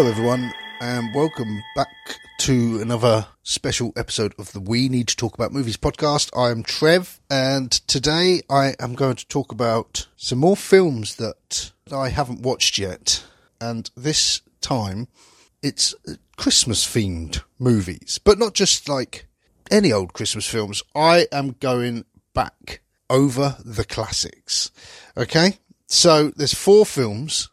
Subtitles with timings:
[0.00, 1.94] Hello, everyone, and welcome back
[2.38, 6.34] to another special episode of the We Need to Talk About Movies podcast.
[6.34, 11.72] I am Trev, and today I am going to talk about some more films that
[11.92, 13.22] I haven't watched yet.
[13.60, 15.08] And this time,
[15.62, 15.94] it's
[16.38, 19.26] Christmas themed movies, but not just like
[19.70, 20.82] any old Christmas films.
[20.94, 24.70] I am going back over the classics.
[25.14, 25.58] Okay?
[25.88, 27.50] So there's four films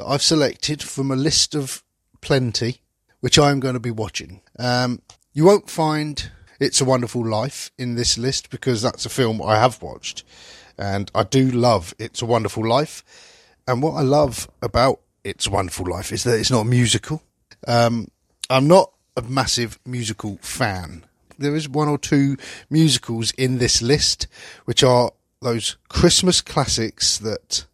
[0.00, 1.82] that I've selected from a list of
[2.22, 2.80] plenty,
[3.20, 4.40] which I'm going to be watching.
[4.58, 5.02] Um,
[5.34, 9.58] you won't find It's a Wonderful Life in this list because that's a film I
[9.58, 10.24] have watched.
[10.78, 13.04] And I do love It's a Wonderful Life.
[13.68, 17.22] And what I love about It's a Wonderful Life is that it's not musical.
[17.68, 18.08] Um,
[18.48, 21.04] I'm not a massive musical fan.
[21.38, 22.38] There is one or two
[22.70, 24.28] musicals in this list,
[24.64, 25.10] which are
[25.42, 27.66] those Christmas classics that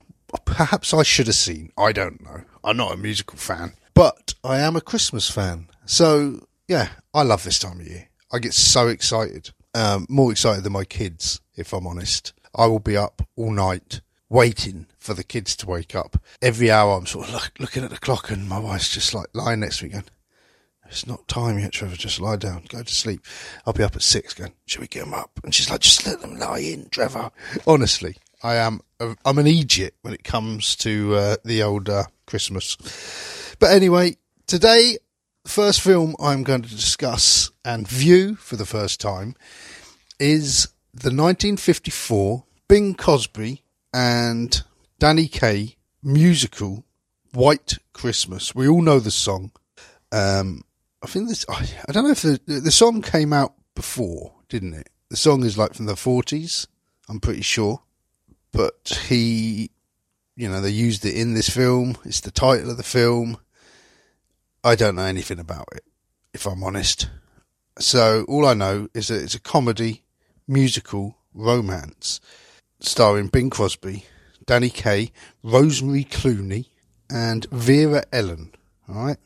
[0.44, 1.72] perhaps I should have seen.
[1.76, 2.42] I don't know.
[2.64, 5.68] I'm not a musical fan, but I am a Christmas fan.
[5.84, 8.08] So yeah, I love this time of year.
[8.32, 12.32] I get so excited, um, more excited than my kids, if I'm honest.
[12.54, 16.20] I will be up all night waiting for the kids to wake up.
[16.42, 19.28] Every hour I'm sort of look, looking at the clock and my wife's just like
[19.32, 20.04] lying next to me going,
[20.88, 21.96] it's not time yet, Trevor.
[21.96, 23.24] Just lie down, go to sleep.
[23.66, 25.40] I'll be up at six going, should we get them up?
[25.44, 27.30] And she's like, just let them lie in, Trevor.
[27.66, 28.80] Honestly, I am,
[29.24, 32.76] I'm an idiot when it comes to uh, the old uh, Christmas.
[33.58, 34.98] But anyway, today,
[35.44, 39.34] the first film I'm going to discuss and view for the first time
[40.18, 43.62] is the 1954 Bing Crosby
[43.92, 44.62] and
[44.98, 46.84] Danny Kaye musical
[47.32, 48.54] White Christmas.
[48.54, 49.52] We all know the song.
[50.12, 50.62] Um,
[51.02, 51.44] I think this.
[51.48, 54.88] I, I don't know if the the song came out before, didn't it?
[55.10, 56.66] The song is like from the forties.
[57.08, 57.82] I'm pretty sure,
[58.52, 59.70] but he,
[60.36, 61.96] you know, they used it in this film.
[62.04, 63.38] It's the title of the film.
[64.64, 65.84] I don't know anything about it,
[66.34, 67.08] if I'm honest.
[67.78, 70.02] So all I know is that it's a comedy,
[70.48, 72.20] musical, romance,
[72.80, 74.06] starring Bing Crosby,
[74.44, 76.66] Danny Kaye, Rosemary Clooney,
[77.10, 78.52] and Vera Ellen.
[78.88, 79.18] All right.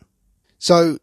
[0.59, 0.99] So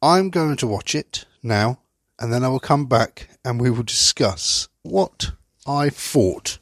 [0.00, 1.80] I'm going to watch it now,
[2.18, 5.32] and then I will come back and we will discuss what
[5.66, 6.58] I thought,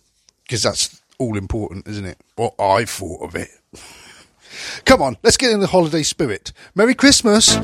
[0.53, 2.19] because that's all important, isn't it?
[2.37, 3.49] What I thought of it.
[4.85, 6.53] Come on, let's get in the holiday spirit.
[6.75, 7.57] Merry Christmas!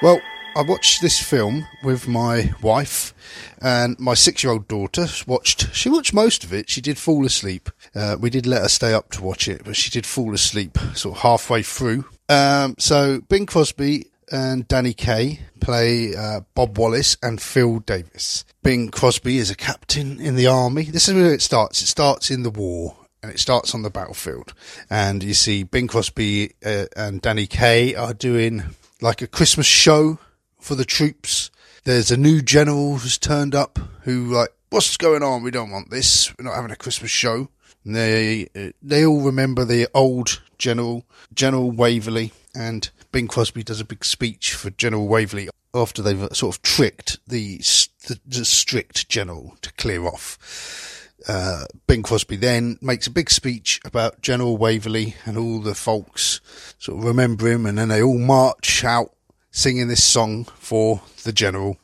[0.00, 0.20] Well,
[0.54, 3.12] I watched this film with my wife
[3.60, 5.08] and my six-year-old daughter.
[5.26, 5.74] Watched.
[5.74, 6.70] She watched most of it.
[6.70, 7.68] She did fall asleep.
[7.96, 10.78] Uh, we did let her stay up to watch it, but she did fall asleep
[10.94, 12.04] sort of halfway through.
[12.28, 18.44] Um, so Bing Crosby and Danny Kaye play uh, Bob Wallace and Phil Davis.
[18.62, 20.84] Bing Crosby is a captain in the army.
[20.84, 21.82] This is where it starts.
[21.82, 22.96] It starts in the war.
[23.22, 24.54] And it starts on the battlefield,
[24.88, 28.62] and you see Bing Crosby uh, and Danny Kaye are doing
[29.00, 30.20] like a Christmas show
[30.60, 31.50] for the troops.
[31.82, 35.42] There's a new general who's turned up who like, what's going on?
[35.42, 36.32] We don't want this.
[36.38, 37.48] We're not having a Christmas show.
[37.84, 38.48] And they
[38.82, 41.04] they all remember the old general,
[41.34, 46.56] General Waverly, and Bing Crosby does a big speech for General Waverly after they've sort
[46.56, 47.58] of tricked the
[48.06, 51.12] the, the strict general to clear off.
[51.28, 56.40] Uh, Bing Crosby then makes a big speech about General Waverly and all the folks
[56.78, 59.12] sort of remember him, and then they all march out
[59.50, 61.78] singing this song for the general.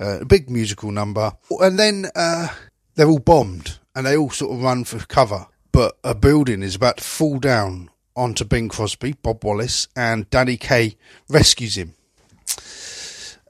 [0.00, 2.48] Uh, a big musical number, and then uh,
[2.96, 5.46] they're all bombed, and they all sort of run for cover.
[5.70, 10.56] But a building is about to fall down onto Bing Crosby, Bob Wallace, and Danny
[10.56, 10.96] Kaye
[11.28, 11.94] rescues him.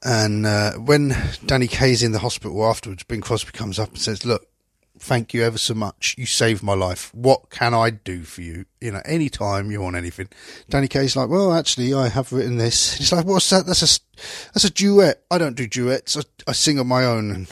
[0.02, 1.16] And uh, when
[1.46, 4.46] Danny Kaye's in the hospital afterwards, Bing Crosby comes up and says, "Look,
[4.98, 6.14] thank you ever so much.
[6.18, 7.14] You saved my life.
[7.14, 8.64] What can I do for you?
[8.80, 10.28] You know, any time you want anything.
[10.70, 12.94] Danny Kaye's like, well, actually, I have written this.
[12.98, 13.66] He's like, what's that?
[13.66, 14.00] That's a,
[14.52, 15.22] that's a duet.
[15.30, 16.16] I don't do duets.
[16.16, 17.30] I, I sing on my own.
[17.30, 17.48] And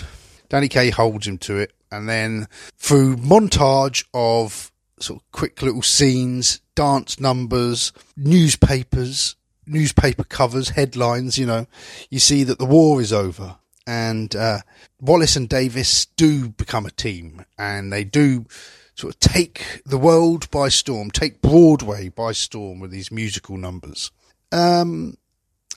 [0.49, 1.73] Danny Kaye holds him to it.
[1.91, 2.49] And then
[2.79, 4.72] through montage of
[5.03, 11.67] sort of quick little scenes, dance numbers, newspapers, newspaper covers, headlines, you know,
[12.11, 13.57] you see that the war is over
[13.87, 14.59] and uh,
[15.01, 18.47] Wallace and Davis do become a team, and they do
[18.95, 24.11] sort of take the world by storm, take Broadway by storm with these musical numbers.
[24.51, 25.17] Um,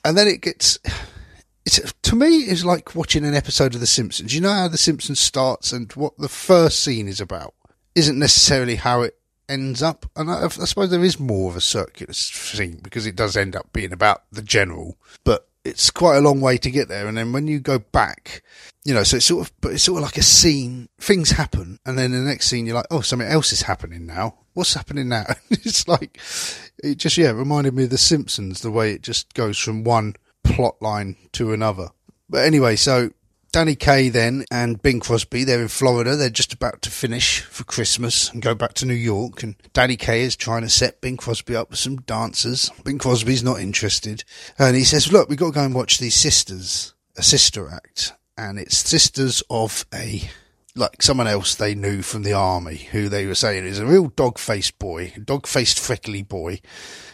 [0.04, 0.78] and then it gets.
[1.64, 4.32] It's, to me, it's like watching an episode of The Simpsons.
[4.32, 7.54] You know how The Simpsons starts and what the first scene is about
[7.96, 10.06] isn't necessarily how it ends up.
[10.14, 13.56] And I, I suppose there is more of a circular scene because it does end
[13.56, 14.96] up being about the general.
[15.24, 17.08] But it's quite a long way to get there.
[17.08, 18.42] And then when you go back,
[18.84, 20.88] you know, so it's sort of, but it's sort of like a scene.
[20.98, 24.36] Things happen, and then the next scene, you're like, oh, something else is happening now.
[24.54, 25.24] what's happening now?
[25.50, 26.20] it's like,
[26.84, 29.82] it just, yeah, it reminded me of The Simpsons, the way it just goes from
[29.82, 30.14] one
[30.44, 31.88] plot line to another.
[32.28, 33.10] But anyway, so
[33.52, 36.14] Danny Kaye then and Bing Crosby, they're in Florida.
[36.14, 39.42] They're just about to finish for Christmas and go back to New York.
[39.42, 42.70] And Danny Kaye is trying to set Bing Crosby up with some dancers.
[42.84, 44.24] Bing Crosby's not interested.
[44.58, 48.12] And he says, look, we've got to go and watch these sisters, a sister act.
[48.36, 50.28] And it's sisters of a,
[50.74, 54.08] like someone else they knew from the army who they were saying is a real
[54.08, 56.60] dog-faced boy, dog-faced freckly boy,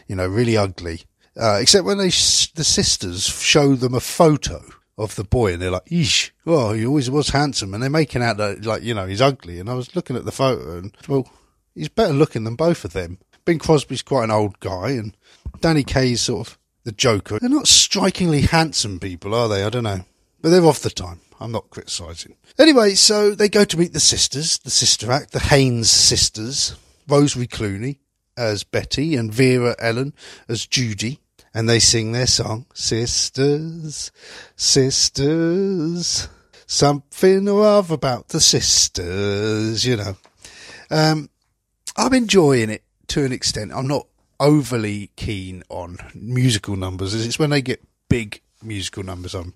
[0.08, 1.02] you know, really ugly.
[1.40, 4.60] Uh, except when they, the sisters show them a photo
[5.02, 8.22] of the boy, and they're like, "Eesh, oh, he always was handsome," and they're making
[8.22, 9.58] out that like you know he's ugly.
[9.60, 11.28] And I was looking at the photo, and well,
[11.74, 13.18] he's better looking than both of them.
[13.44, 15.16] Bing Crosby's quite an old guy, and
[15.60, 17.38] Danny Kaye's sort of the Joker.
[17.38, 19.64] They're not strikingly handsome people, are they?
[19.64, 20.04] I don't know,
[20.40, 21.20] but they're off the time.
[21.40, 22.36] I'm not criticising.
[22.58, 26.76] Anyway, so they go to meet the sisters, the sister act, the Haynes sisters,
[27.08, 27.98] Rosemary Clooney
[28.36, 30.14] as Betty and Vera Ellen
[30.48, 31.20] as Judy
[31.54, 34.10] and they sing their song, Sisters,
[34.56, 36.28] Sisters,
[36.66, 40.16] something or about the sisters, you know.
[40.90, 41.28] Um,
[41.96, 43.72] I'm enjoying it to an extent.
[43.74, 44.06] I'm not
[44.40, 47.14] overly keen on musical numbers.
[47.14, 49.54] It's when they get big musical numbers, I'm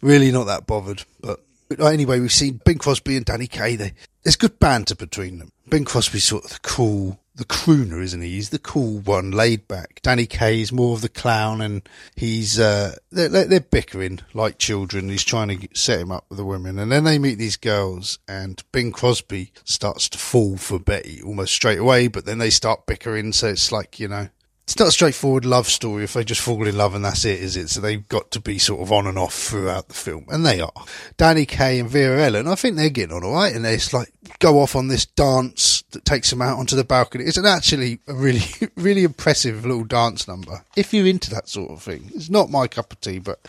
[0.00, 1.04] really not that bothered.
[1.20, 1.40] But
[1.78, 3.76] anyway, we've seen Bing Crosby and Danny Kaye.
[3.76, 3.92] They,
[4.22, 5.52] there's good banter between them.
[5.68, 8.32] Bing Crosby's sort of the cool, the crooner, isn't he?
[8.32, 10.00] He's the cool one, laid back.
[10.02, 15.08] Danny Kaye's more of the clown, and he's uh, they're, they're bickering like children.
[15.08, 18.18] He's trying to set him up with the women, and then they meet these girls,
[18.28, 22.84] and Bing Crosby starts to fall for Betty almost straight away, but then they start
[22.84, 24.28] bickering, so it's like you know
[24.70, 27.40] it's not a straightforward love story if they just fall in love and that's it,
[27.40, 27.70] is it?
[27.70, 30.60] So they've got to be sort of on and off throughout the film, and they
[30.60, 30.84] are.
[31.16, 33.92] Danny Kaye and Vera Ellen, I think they're getting on all right, and they just
[33.92, 37.24] like go off on this dance that takes them out onto the balcony.
[37.24, 38.44] It's an actually a really,
[38.76, 40.64] really impressive little dance number.
[40.76, 43.40] If you're into that sort of thing, it's not my cup of tea, but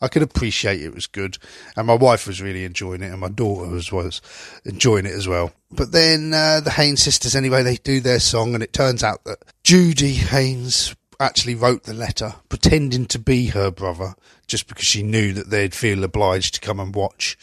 [0.00, 1.38] I could appreciate it was good,
[1.76, 4.20] and my wife was really enjoying it, and my daughter was was
[4.64, 5.52] enjoying it as well.
[5.70, 9.24] But then uh, the Haynes sisters, anyway, they do their song, and it turns out
[9.24, 14.14] that Judy Haynes actually wrote the letter, pretending to be her brother,
[14.46, 17.36] just because she knew that they'd feel obliged to come and watch.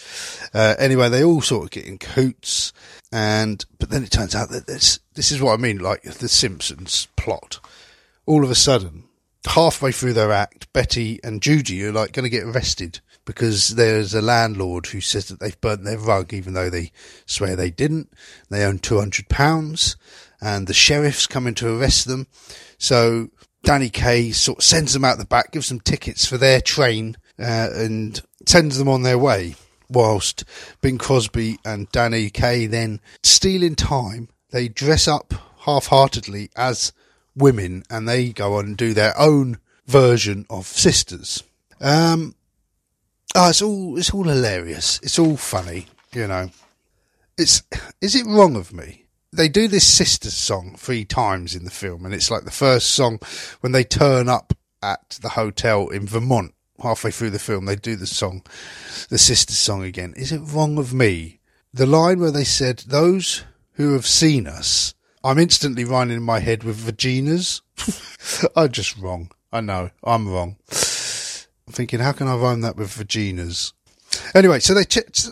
[0.54, 2.74] Uh, anyway, they all sort of get in coots,
[3.12, 6.27] and but then it turns out that this this is what I mean, like the
[6.27, 7.59] Simpsons plot.
[8.25, 9.06] All of a sudden,
[9.45, 14.13] halfway through their act, Betty and Judy are like going to get arrested because there's
[14.13, 16.92] a landlord who says that they've burnt their rug, even though they
[17.25, 18.12] swear they didn't.
[18.50, 19.98] They own two hundred pounds,
[20.42, 22.28] and the sheriff's coming to arrest them.
[22.78, 23.30] So
[23.63, 27.18] Danny Kaye sort of sends them out the back, gives them tickets for their train,
[27.38, 29.56] uh, and sends them on their way.
[29.90, 30.44] Whilst
[30.81, 36.94] Bing Crosby and Danny Kaye then steal in time, they dress up half-heartedly as
[37.38, 41.44] women and they go on and do their own version of Sisters.
[41.80, 42.36] Um,
[43.36, 45.00] oh, it's all it's all hilarious.
[45.04, 46.50] It's all funny, you know.
[47.38, 47.63] It's
[48.01, 49.06] is it wrong of me?
[49.31, 52.92] They do this Sisters song three times in the film, and it's like the first
[52.92, 53.19] song
[53.62, 56.54] when they turn up at the hotel in Vermont.
[56.81, 58.44] Halfway through the film, they do the song,
[59.09, 60.14] the Sisters song again.
[60.16, 61.40] Is it wrong of me?
[61.73, 64.94] The line where they said, "Those who have seen us
[65.28, 67.60] I'm instantly running in my head with vaginas.
[68.56, 69.30] I'm just wrong.
[69.52, 69.90] I know.
[70.02, 70.56] I'm wrong.
[70.69, 73.74] I'm thinking, how can I rhyme that with vaginas?
[74.34, 74.86] Anyway, so they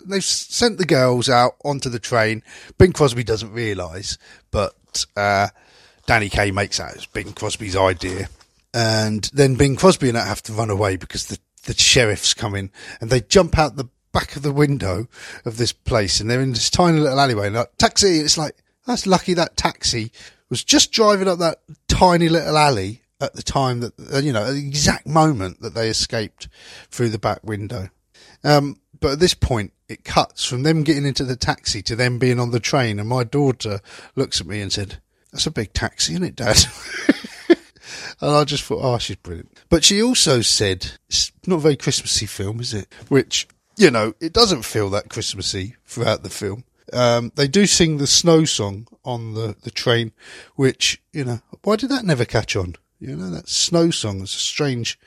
[0.06, 2.42] they've sent the girls out onto the train.
[2.76, 4.18] Bing Crosby doesn't realise,
[4.50, 4.74] but
[5.16, 5.48] uh,
[6.04, 8.28] Danny Kaye makes out it's Bing Crosby's idea,
[8.74, 12.70] and then Bing Crosby and I have to run away because the the sheriff's coming,
[13.00, 15.08] and they jump out the back of the window
[15.46, 18.18] of this place, and they're in this tiny little alleyway, and like taxi.
[18.18, 20.12] It's like that's lucky that taxi
[20.48, 24.44] was just driving up that tiny little alley at the time that, uh, you know,
[24.44, 26.48] at the exact moment that they escaped
[26.90, 27.88] through the back window.
[28.44, 32.18] Um, but at this point, it cuts from them getting into the taxi to them
[32.18, 32.98] being on the train.
[32.98, 33.80] And my daughter
[34.14, 35.00] looks at me and said,
[35.32, 36.58] That's a big taxi, isn't it, Dad?
[37.48, 39.58] and I just thought, Oh, she's brilliant.
[39.68, 42.92] But she also said, It's not a very Christmassy film, is it?
[43.08, 46.64] Which, you know, it doesn't feel that Christmassy throughout the film.
[46.92, 50.12] Um, they do sing the snow song on the, the train,
[50.54, 52.76] which, you know, why did that never catch on?
[52.98, 54.98] You know, that snow song is a strange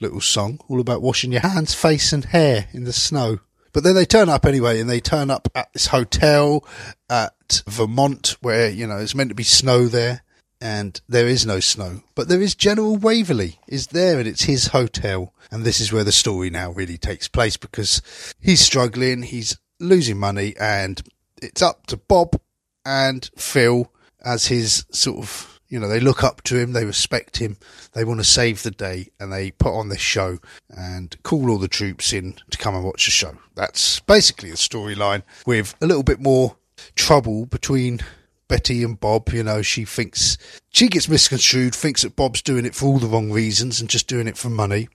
[0.00, 3.40] little song, all about washing your hands, face and hair in the snow.
[3.72, 6.66] But then they turn up anyway, and they turn up at this hotel
[7.10, 10.22] at Vermont where, you know, it's meant to be snow there,
[10.60, 12.02] and there is no snow.
[12.14, 15.34] But there is General Waverly is there, and it's his hotel.
[15.50, 18.02] And this is where the story now really takes place because
[18.40, 21.02] he's struggling, he's losing money, and
[21.42, 22.40] it's up to Bob
[22.84, 23.92] and Phil
[24.24, 27.56] as his sort of you know, they look up to him, they respect him,
[27.92, 30.38] they want to save the day, and they put on this show
[30.70, 33.36] and call all the troops in to come and watch the show.
[33.54, 36.56] That's basically the storyline with a little bit more
[36.94, 38.00] trouble between
[38.48, 39.30] Betty and Bob.
[39.30, 40.38] You know, she thinks
[40.70, 44.06] she gets misconstrued, thinks that Bob's doing it for all the wrong reasons and just
[44.06, 44.88] doing it for money.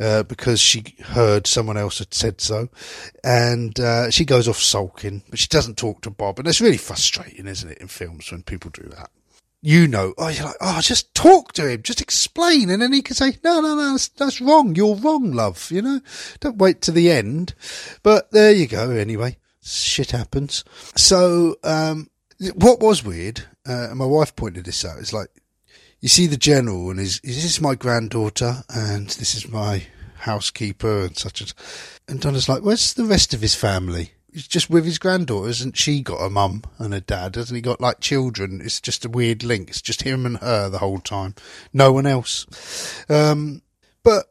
[0.00, 2.68] Uh, because she heard someone else had said so,
[3.22, 6.76] and uh, she goes off sulking, but she doesn't talk to Bob, and it's really
[6.76, 9.10] frustrating, isn't it, in films when people do that?
[9.62, 12.68] you know, oh, you're like, oh, just talk to him, just explain.
[12.68, 14.74] And then he can say, no, no, no, that's, that's wrong.
[14.74, 15.70] You're wrong, love.
[15.70, 16.00] You know,
[16.40, 17.54] don't wait to the end.
[18.02, 18.90] But there you go.
[18.90, 20.64] Anyway, shit happens.
[20.96, 22.10] So, um,
[22.54, 25.28] what was weird, uh, and my wife pointed this out, is like,
[26.02, 29.84] you see the general and he's, this my granddaughter and this is my
[30.16, 31.54] housekeeper and such and,
[32.06, 34.12] and Donna's like, where's the rest of his family?
[34.32, 37.36] he's just with his granddaughter, hasn't she got a mum and a dad?
[37.36, 38.60] Hasn't he got like children?
[38.64, 39.68] It's just a weird link.
[39.68, 41.34] It's just him and her the whole time.
[41.72, 42.46] No one else.
[43.08, 43.62] Um,
[44.02, 44.26] but,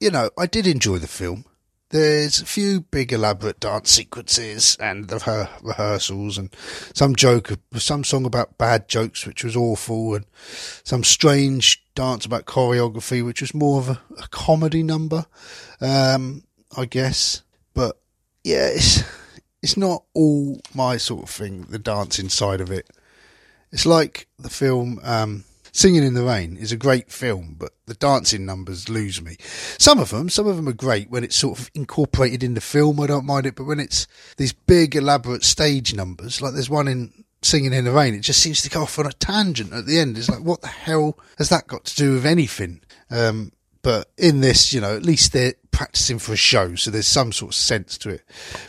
[0.00, 1.44] you know, I did enjoy the film.
[1.94, 6.52] There's a few big elaborate dance sequences and the her rehearsals and
[6.92, 10.26] some joke, some song about bad jokes, which was awful and
[10.82, 15.26] some strange dance about choreography, which was more of a, a comedy number,
[15.80, 16.42] um,
[16.76, 17.44] I guess.
[17.74, 18.00] But
[18.42, 19.04] yeah, it's,
[19.62, 22.90] it's not all my sort of thing, the dancing side of it.
[23.70, 25.44] It's like the film um,
[25.76, 29.36] Singing in the Rain is a great film, but the dancing numbers lose me.
[29.76, 32.60] Some of them, some of them are great when it's sort of incorporated in the
[32.60, 33.00] film.
[33.00, 36.86] I don't mind it, but when it's these big elaborate stage numbers, like there's one
[36.86, 39.84] in Singing in the Rain, it just seems to go off on a tangent at
[39.84, 40.16] the end.
[40.16, 42.80] It's like, what the hell has that got to do with anything?
[43.10, 43.50] Um,
[43.82, 47.32] but in this, you know, at least they're practicing for a show, so there's some
[47.32, 48.22] sort of sense to it.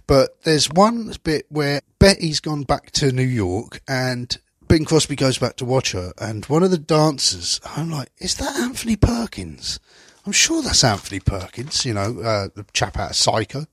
[0.08, 4.36] But there's one bit where Betty's gone back to New York and
[4.68, 8.36] Bing Crosby goes back to watch her, and one of the dancers, I'm like, is
[8.36, 9.80] that Anthony Perkins?
[10.26, 13.66] I'm sure that's Anthony Perkins, you know, uh, the chap out of Psycho.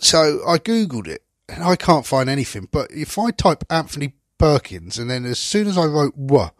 [0.00, 2.68] So I googled it, and I can't find anything.
[2.70, 6.50] But if I type Anthony Perkins, and then as soon as I wrote "wah,"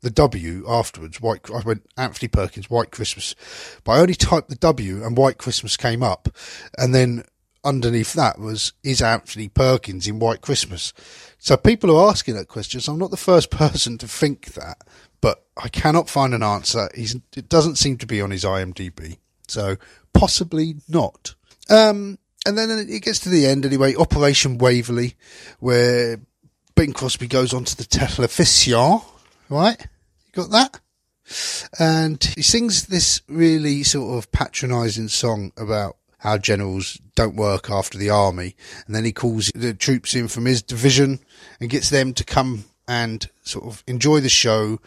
[0.00, 1.20] the W afterwards.
[1.20, 3.34] White, I went Anthony Perkins, White Christmas,
[3.82, 6.28] but I only typed the W and White Christmas came up,
[6.78, 7.24] and then
[7.64, 10.92] underneath that was is Anthony Perkins in White Christmas.
[11.38, 12.80] So people are asking that question.
[12.80, 14.78] So I'm not the first person to think that,
[15.20, 16.88] but I cannot find an answer.
[16.94, 19.76] He's, it doesn't seem to be on his IMDb, so
[20.12, 21.34] possibly not.
[21.68, 23.94] Um, and then it gets to the end anyway.
[23.94, 25.14] Operation Waverly,
[25.58, 26.18] where
[26.74, 29.00] Bing Crosby goes on to the television
[29.50, 29.80] right?
[29.80, 30.80] You got that?
[31.78, 37.98] And he sings this really sort of patronising song about how generals don't work after
[37.98, 38.54] the army.
[38.86, 41.18] And then he calls the troops in from his division
[41.60, 44.80] and gets them to come and sort of enjoy the show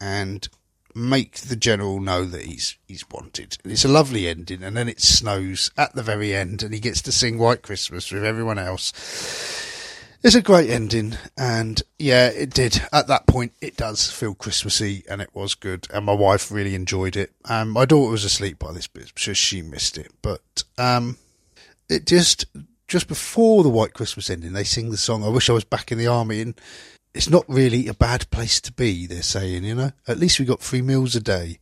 [0.00, 0.48] and
[0.94, 3.58] make the general know that he's he's wanted.
[3.62, 6.80] And it's a lovely ending, and then it snows at the very end, and he
[6.80, 8.92] gets to sing White Christmas with everyone else.
[10.26, 12.82] It's a great ending, and yeah, it did.
[12.92, 15.86] At that point, it does feel Christmassy, and it was good.
[15.94, 17.30] And my wife really enjoyed it.
[17.48, 20.10] And my daughter was asleep by this bit, so she missed it.
[20.22, 21.18] But um,
[21.88, 22.46] it just
[22.88, 25.92] just before the White Christmas ending, they sing the song "I Wish I Was Back
[25.92, 26.60] in the Army," and
[27.14, 29.06] it's not really a bad place to be.
[29.06, 31.60] They're saying, you know, at least we got three meals a day.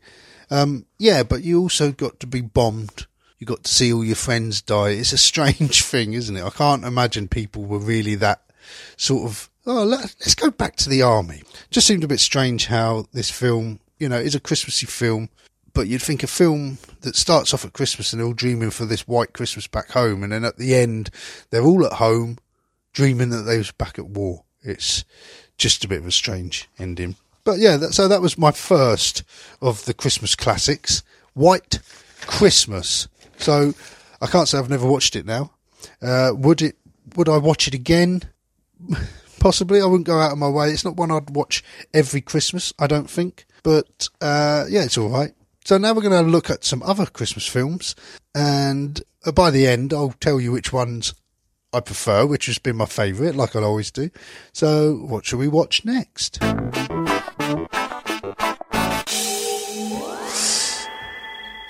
[0.51, 4.17] Um, yeah, but you also got to be bombed you got to see all your
[4.17, 4.91] friends die.
[4.91, 6.43] It's a strange thing, isn't it?
[6.43, 8.41] I can't imagine people were really that
[8.97, 11.43] sort of, oh, let, us go back to the army.
[11.71, 15.29] Just seemed a bit strange how this film, you know, is a Christmassy film,
[15.73, 18.85] but you'd think a film that starts off at Christmas and they're all dreaming for
[18.85, 21.11] this white Christmas back home, and then at the end,
[21.51, 22.39] they're all at home
[22.93, 24.45] dreaming that they was back at war.
[24.63, 25.05] It's
[25.59, 27.17] just a bit of a strange ending.
[27.45, 29.23] But yeah, that, so that was my first
[29.61, 31.03] of the Christmas classics,
[31.35, 31.81] White
[32.23, 33.09] Christmas.
[33.37, 33.75] So
[34.23, 35.51] I can't say I've never watched it now.
[36.01, 36.77] Uh, would it?
[37.17, 38.23] Would I watch it again?
[39.41, 39.81] Possibly.
[39.81, 40.71] I wouldn't go out of my way.
[40.71, 41.63] It's not one I'd watch
[41.93, 42.73] every Christmas.
[42.79, 43.47] I don't think.
[43.63, 45.33] But uh, yeah, it's all right.
[45.65, 47.97] So now we're going to look at some other Christmas films,
[48.35, 51.15] and uh, by the end, I'll tell you which ones
[51.73, 54.11] I prefer, which has been my favourite, like I always do.
[54.53, 56.39] So, what shall we watch next?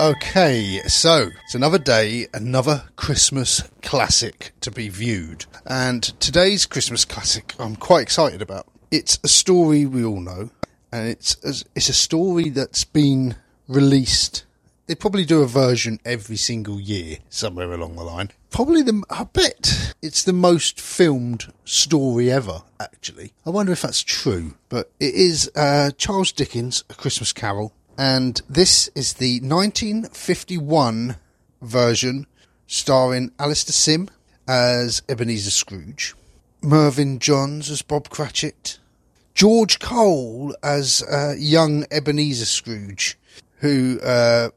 [0.00, 5.46] Okay, so it's another day, another Christmas classic to be viewed.
[5.66, 8.66] And today's Christmas classic I'm quite excited about.
[8.90, 10.50] It's a story we all know,
[10.90, 13.36] and it's it's a story that's been
[13.68, 14.44] released
[14.86, 18.30] they probably do a version every single year somewhere along the line.
[18.50, 23.32] Probably the, I bet it's the most filmed story ever, actually.
[23.46, 28.40] I wonder if that's true, but it is uh, Charles Dickens' A Christmas Carol, and
[28.48, 31.16] this is the 1951
[31.62, 32.26] version
[32.66, 34.08] starring Alastair Sim
[34.48, 36.14] as Ebenezer Scrooge,
[36.62, 38.78] Mervyn Johns as Bob Cratchit,
[39.34, 43.18] George Cole as uh, young Ebenezer Scrooge,
[43.58, 44.50] who uh,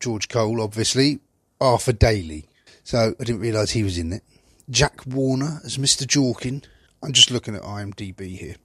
[0.00, 1.20] George Cole, obviously,
[1.60, 2.46] Arthur Daley.
[2.84, 4.22] So I didn't realise he was in it.
[4.70, 6.06] Jack Warner as Mr.
[6.06, 6.64] Jorkin.
[7.02, 8.56] I'm just looking at IMDb here.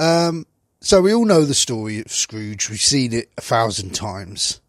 [0.00, 0.46] Um,
[0.82, 2.68] so we all know the story of Scrooge.
[2.68, 4.60] We've seen it a thousand times.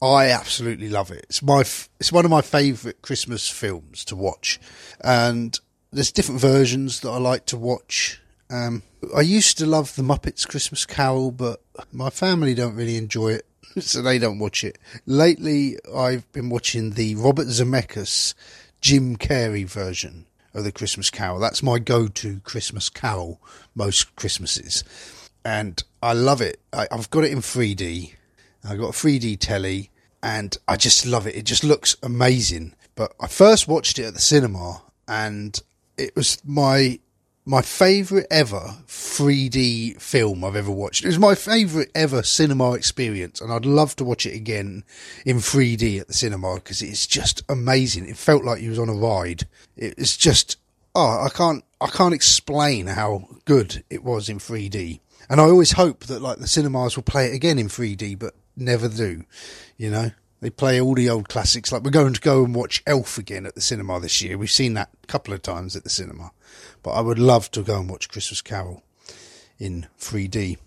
[0.00, 1.26] I absolutely love it.
[1.28, 4.60] It's my it's one of my favourite Christmas films to watch,
[5.02, 5.58] and
[5.92, 8.20] there's different versions that I like to watch.
[8.50, 8.84] Um,
[9.14, 11.60] I used to love the Muppets Christmas Carol, but
[11.92, 13.46] my family don't really enjoy it,
[13.80, 14.78] so they don't watch it.
[15.06, 18.34] Lately, I've been watching the Robert Zemeckis
[18.80, 21.40] Jim Carrey version of the Christmas Carol.
[21.40, 23.40] That's my go-to Christmas Carol
[23.74, 24.84] most Christmases,
[25.48, 26.60] and I love it.
[26.74, 28.12] I, I've got it in 3D.
[28.64, 29.90] I've got a 3D telly
[30.22, 31.36] and I just love it.
[31.36, 32.74] It just looks amazing.
[32.94, 35.58] But I first watched it at the cinema and
[35.96, 37.00] it was my
[37.46, 41.02] my favourite ever 3D film I've ever watched.
[41.02, 44.84] It was my favourite ever cinema experience, and I'd love to watch it again
[45.24, 48.06] in 3D at the cinema because it's just amazing.
[48.06, 49.48] It felt like you was on a ride.
[49.78, 50.58] It's just
[50.94, 55.00] oh, I can't I can't explain how good it was in 3D.
[55.28, 58.34] And I always hope that like the cinemas will play it again in 3D, but
[58.56, 59.24] never do.
[59.76, 60.10] You know,
[60.40, 61.72] they play all the old classics.
[61.72, 64.38] Like we're going to go and watch Elf again at the cinema this year.
[64.38, 66.32] We've seen that a couple of times at the cinema,
[66.82, 68.82] but I would love to go and watch Christmas Carol
[69.58, 70.58] in 3D.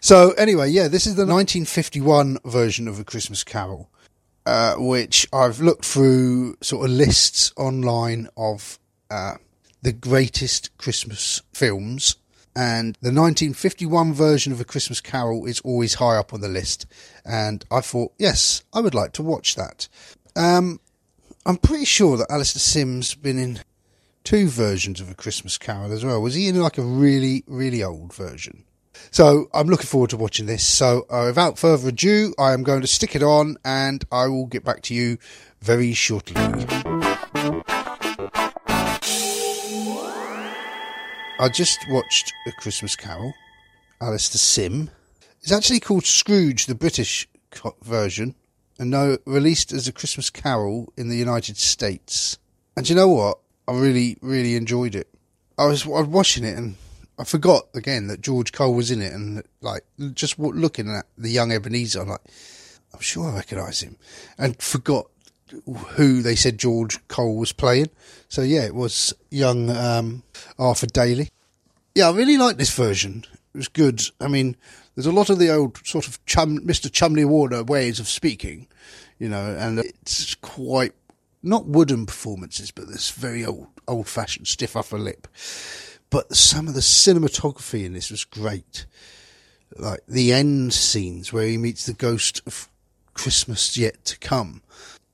[0.00, 3.90] So anyway, yeah, this is the 1951 version of A Christmas Carol,
[4.46, 8.78] uh, which I've looked through sort of lists online of
[9.10, 9.34] uh,
[9.82, 12.16] the greatest Christmas films
[12.56, 16.86] and the 1951 version of A Christmas Carol is always high up on the list.
[17.24, 19.88] And I thought, yes, I would like to watch that.
[20.36, 20.80] Um,
[21.46, 23.60] I'm pretty sure that Alastair Sim's been in
[24.22, 26.22] two versions of A Christmas Carol as well.
[26.22, 28.64] Was he in like a really, really old version?
[29.10, 30.64] So I'm looking forward to watching this.
[30.64, 34.46] So uh, without further ado, I am going to stick it on and I will
[34.46, 35.18] get back to you
[35.60, 36.34] very shortly.
[41.38, 43.34] I just watched A Christmas Carol,
[44.00, 44.90] Alastair Sim.
[45.42, 47.28] It's actually called Scrooge, the British
[47.82, 48.36] version,
[48.78, 52.38] and now released as A Christmas Carol in the United States.
[52.76, 53.40] And you know what?
[53.66, 55.08] I really, really enjoyed it.
[55.58, 56.76] I was, I was watching it and
[57.18, 61.30] I forgot again that George Cole was in it, and like just looking at the
[61.30, 62.24] young Ebenezer, I'm like,
[62.92, 63.96] I'm sure I recognise him,
[64.38, 65.06] and forgot
[65.90, 67.90] who they said George Cole was playing.
[68.28, 70.22] So yeah, it was young um,
[70.58, 71.30] Arthur Daley.
[71.94, 73.24] Yeah, I really like this version.
[73.54, 74.02] It was good.
[74.20, 74.56] I mean,
[74.94, 76.90] there's a lot of the old sort of chum, Mr.
[76.90, 78.66] Chumley Warner ways of speaking,
[79.18, 80.92] you know, and it's quite
[81.42, 85.28] not wooden performances, but this very old, old fashioned stiff upper lip.
[86.10, 88.86] But some of the cinematography in this was great.
[89.76, 92.68] Like the end scenes where he meets the ghost of
[93.14, 94.62] Christmas yet to come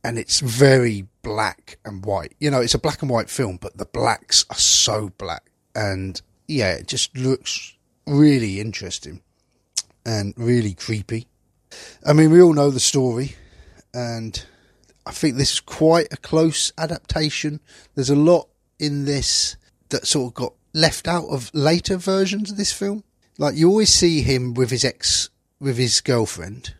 [0.02, 2.34] and it's very black and white.
[2.38, 5.50] You know, it's a black and white film, but the blacks are so black.
[5.74, 9.22] And yeah, it just looks really interesting
[10.04, 11.26] and really creepy.
[12.04, 13.36] I mean, we all know the story,
[13.94, 14.44] and
[15.06, 17.60] I think this is quite a close adaptation.
[17.94, 19.56] There's a lot in this
[19.90, 23.04] that sort of got left out of later versions of this film.
[23.38, 26.74] Like, you always see him with his ex, with his girlfriend,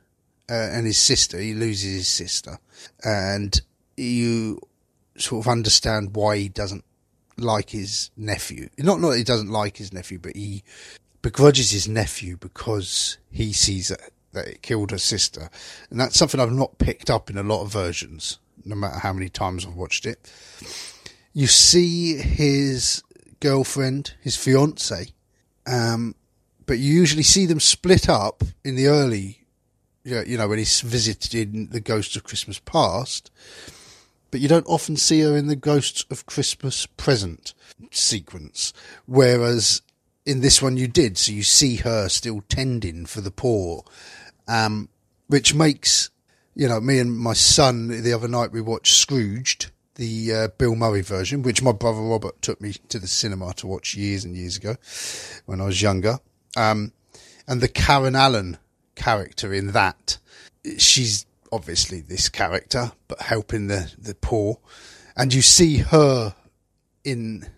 [0.51, 1.39] uh, and his sister.
[1.39, 2.59] He loses his sister,
[3.05, 3.61] and
[3.97, 4.61] you
[5.17, 6.85] sort of understand why he doesn't
[7.37, 8.69] like his nephew.
[8.79, 10.65] Not not that he doesn't like his nephew, but he
[11.23, 15.51] begrudges his nephew because he sees that, that it killed her sister,
[15.91, 19.13] and that's something I've not picked up in a lot of versions, no matter how
[19.13, 20.31] many times I've watched it.
[21.33, 23.05] You see his
[23.39, 25.13] girlfriend, his fiance,
[25.65, 26.17] um,
[26.67, 29.40] but you usually see them split up in the early
[30.05, 33.31] you know, when he's visited in the Ghosts of Christmas Past,
[34.31, 37.55] but you don't often see her in the Ghosts of Christmas Present
[37.91, 38.73] sequence.
[39.07, 39.83] Whereas
[40.25, 43.85] in this one you did, so you see her still tending for the poor,
[44.47, 44.89] um,
[45.27, 46.11] which makes,
[46.55, 50.77] you know, me and my son the other night we watched Scrooged, the uh, Bill
[50.77, 54.37] Murray version, which my brother Robert took me to the cinema to watch years and
[54.37, 54.77] years ago
[55.47, 56.19] when I was younger.
[56.57, 56.93] Um,
[57.47, 58.59] and the Karen Allen
[59.01, 60.19] character in that.
[60.77, 64.59] She's obviously this character, but helping the, the poor.
[65.17, 66.35] And you see her
[67.03, 67.49] in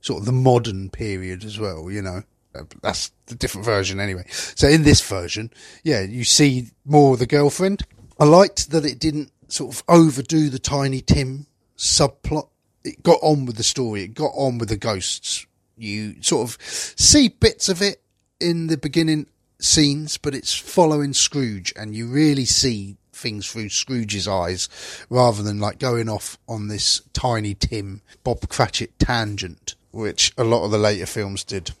[0.00, 2.22] sort of the modern period as well, you know.
[2.54, 4.24] Uh, That's the different version anyway.
[4.28, 5.50] So in this version,
[5.84, 7.84] yeah, you see more of the girlfriend.
[8.18, 12.48] I liked that it didn't sort of overdo the Tiny Tim subplot.
[12.84, 14.02] It got on with the story.
[14.02, 15.46] It got on with the ghosts.
[15.76, 18.02] You sort of see bits of it
[18.40, 19.26] in the beginning
[19.58, 24.68] scenes, but it's following Scrooge and you really see things through Scrooge's eyes
[25.08, 30.64] rather than like going off on this Tiny Tim Bob Cratchit tangent, which a lot
[30.64, 31.72] of the later films did.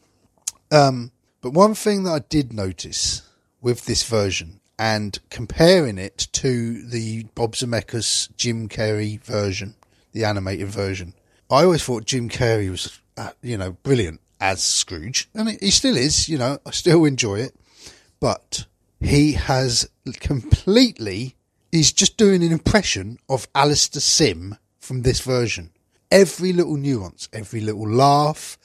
[0.70, 3.22] Um, but one thing that I did notice
[3.60, 9.74] with this version and comparing it to the Bob Zemeckis Jim Carrey version,
[10.12, 11.14] the animated version,
[11.50, 15.96] I always thought Jim Carrey was, uh, you know, brilliant as Scrooge, and he still
[15.96, 16.28] is.
[16.28, 17.54] You know, I still enjoy it,
[18.20, 18.66] but
[19.00, 19.88] he has
[20.20, 21.36] completely.
[21.72, 25.70] He's just doing an impression of Alastair Sim from this version.
[26.10, 28.56] Every little nuance, every little laugh,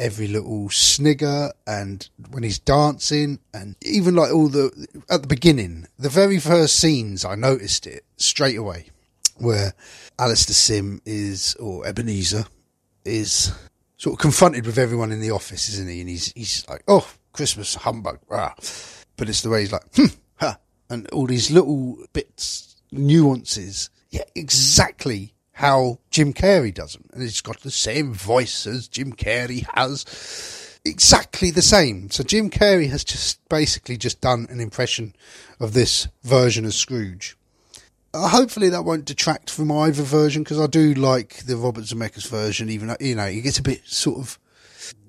[0.00, 5.86] every little snigger and when he's dancing and even like all the at the beginning
[5.98, 8.86] the very first scenes i noticed it straight away
[9.36, 9.74] where
[10.18, 12.46] alastair sim is or ebenezer
[13.04, 13.52] is
[13.98, 17.06] sort of confronted with everyone in the office isn't he and he's he's like oh
[17.32, 18.54] christmas humbug rah.
[19.16, 20.06] but it's the way he's like hmm,
[20.90, 27.04] and all these little bits nuances yeah exactly how Jim Carrey does them.
[27.12, 30.78] And it's got the same voice as Jim Carrey has.
[30.86, 32.10] Exactly the same.
[32.10, 35.14] So Jim Carrey has just basically just done an impression
[35.60, 37.36] of this version of Scrooge.
[38.14, 42.26] Uh, hopefully that won't detract from either version because I do like the Robert Zemeckis
[42.26, 42.70] version.
[42.70, 44.38] Even you know, it gets a bit sort of,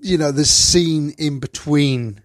[0.01, 2.21] you know, the scene in between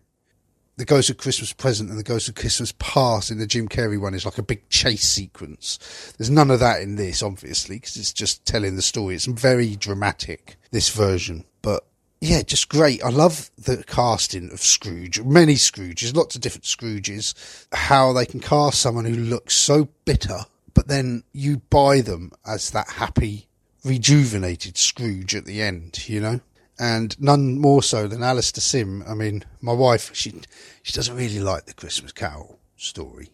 [0.76, 3.98] the Ghost of Christmas Present and the Ghost of Christmas Past in the Jim Carrey
[3.98, 5.78] one is like a big chase sequence.
[6.18, 9.14] There's none of that in this, obviously, because it's just telling the story.
[9.14, 11.44] It's very dramatic, this version.
[11.62, 11.86] But
[12.20, 13.02] yeah, just great.
[13.02, 15.22] I love the casting of Scrooge.
[15.22, 17.66] Many Scrooges, lots of different Scrooges.
[17.72, 20.40] How they can cast someone who looks so bitter,
[20.74, 23.48] but then you buy them as that happy,
[23.82, 26.40] rejuvenated Scrooge at the end, you know?
[26.78, 29.02] And none more so than Alastair Sim.
[29.08, 30.34] I mean, my wife, she
[30.82, 33.30] she doesn't really like the Christmas Carol story.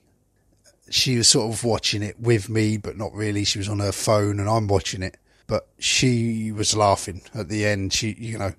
[0.90, 3.44] She was sort of watching it with me, but not really.
[3.44, 5.16] She was on her phone, and I'm watching it.
[5.46, 7.92] But she was laughing at the end.
[7.92, 8.52] She, you know,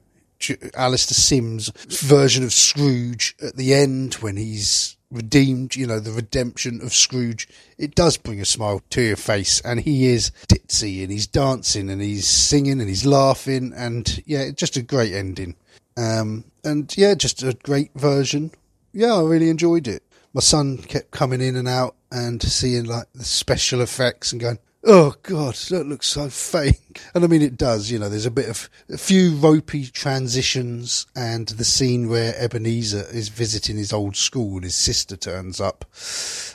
[0.76, 6.82] Alastair Sim's version of Scrooge at the end when he's redeemed, you know, the redemption
[6.82, 7.48] of Scrooge,
[7.78, 9.62] it does bring a smile to your face.
[9.62, 13.74] And he is ditzy and he's dancing and he's singing and he's laughing.
[13.76, 15.56] And yeah, just a great ending.
[15.96, 18.52] Um, and yeah, just a great version.
[18.92, 20.04] Yeah, I really enjoyed it.
[20.34, 24.60] My son kept coming in and out and seeing like the special effects and going,
[24.84, 27.02] oh god, that looks so fake.
[27.14, 27.90] And I mean, it does.
[27.92, 33.06] You know, there's a bit of a few ropey transitions, and the scene where Ebenezer
[33.12, 35.86] is visiting his old school and his sister turns up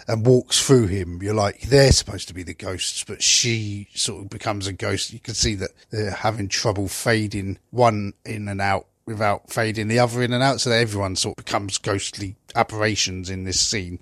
[0.06, 1.22] and walks through him.
[1.22, 5.12] You're like, they're supposed to be the ghosts, but she sort of becomes a ghost.
[5.12, 9.98] You can see that they're having trouble fading one in and out without fading the
[9.98, 13.98] other in and out, so that everyone sort of becomes ghostly apparitions in this scene.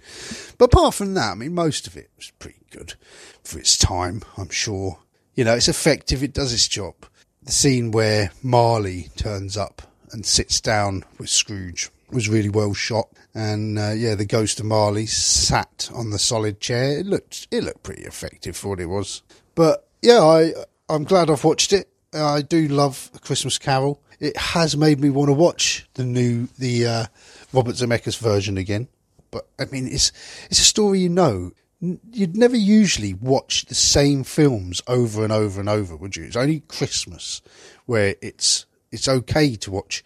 [0.59, 2.95] But apart from that, I mean, most of it was pretty good
[3.43, 4.99] for its time, I'm sure.
[5.35, 6.95] You know, it's effective, it does its job.
[7.43, 13.09] The scene where Marley turns up and sits down with Scrooge was really well shot.
[13.35, 16.99] And uh, yeah, the ghost of Marley sat on the solid chair.
[16.99, 19.23] It looked it looked pretty effective for what it was.
[19.55, 20.53] But yeah, I
[20.89, 21.89] I'm glad I've watched it.
[22.13, 24.01] I do love A Christmas Carol.
[24.21, 27.07] It has made me want to watch the new the uh,
[27.53, 28.89] Robert Zemeckis version again.
[29.31, 30.13] But I mean, it's
[30.51, 35.61] it's a story you know you'd never usually watch the same films over and over
[35.61, 36.25] and over, would you?
[36.25, 37.43] It's only Christmas
[37.85, 40.05] where it's it's okay to watch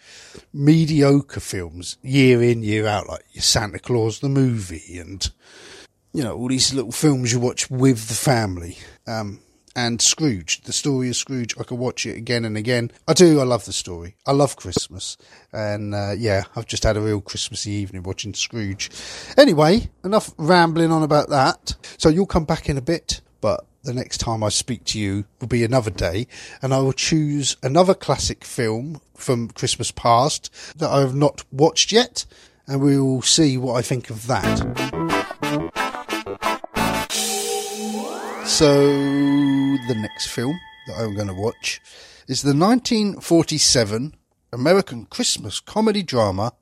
[0.53, 5.31] mediocre films year in year out, like Santa Claus the movie, and
[6.12, 8.79] you know all these little films you watch with the family.
[9.07, 9.40] Um,
[9.76, 11.54] and Scrooge, the story of Scrooge.
[11.59, 12.90] I could watch it again and again.
[13.06, 13.40] I do.
[13.40, 14.16] I love the story.
[14.26, 15.16] I love Christmas,
[15.52, 18.90] and uh, yeah, I've just had a real Christmassy evening watching Scrooge.
[19.37, 21.76] Anyway, enough rambling on about that.
[21.98, 25.24] So you'll come back in a bit, but the next time I speak to you
[25.40, 26.26] will be another day,
[26.62, 31.92] and I will choose another classic film from Christmas past that I have not watched
[31.92, 32.26] yet,
[32.66, 35.19] and we will see what I think of that.
[38.50, 38.90] So,
[39.88, 41.80] the next film that I'm going to watch
[42.28, 44.14] is the 1947
[44.52, 46.52] American Christmas comedy drama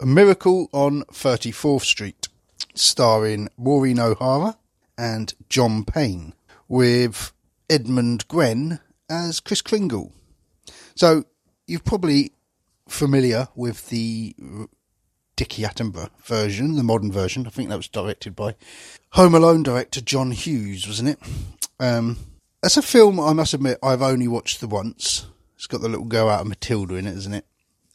[0.00, 2.28] A Miracle on 34th Street,
[2.74, 4.56] starring Maureen O'Hara
[4.98, 6.32] and John Payne,
[6.66, 7.32] with
[7.70, 10.12] Edmund Gwenn as Kris Kringle.
[10.96, 11.24] So
[11.68, 12.32] you're probably
[12.88, 14.34] familiar with the
[15.36, 17.46] Dickie Attenborough version, the modern version.
[17.46, 18.56] I think that was directed by
[19.14, 21.18] Home Alone director John Hughes, wasn't it?
[21.78, 22.18] Um,
[22.60, 25.26] that's a film I must admit I've only watched the once.
[25.54, 27.46] It's got the little go out of Matilda in it, isn't it?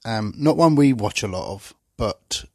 [0.05, 2.45] Um, not one we watch a lot of, but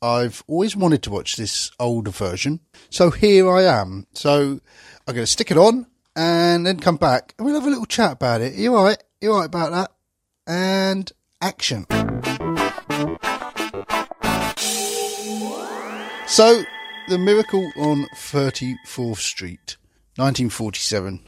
[0.00, 2.60] I've always wanted to watch this older version.
[2.88, 4.06] So here I am.
[4.14, 4.60] So
[5.06, 5.84] I'm going to stick it on
[6.16, 8.54] and then come back and we'll have a little chat about it.
[8.54, 9.02] You alright?
[9.20, 9.92] You alright about that?
[10.46, 11.84] And action.
[16.26, 16.64] So,
[17.08, 19.76] The Miracle on 34th Street,
[20.16, 21.20] 1947.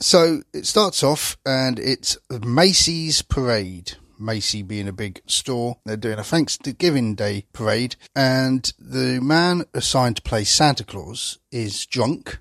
[0.00, 3.92] So, it starts off and it's Macy's Parade.
[4.18, 5.76] Macy being a big store.
[5.84, 11.84] They're doing a Thanksgiving Day parade, and the man assigned to play Santa Claus is
[11.84, 12.38] drunk,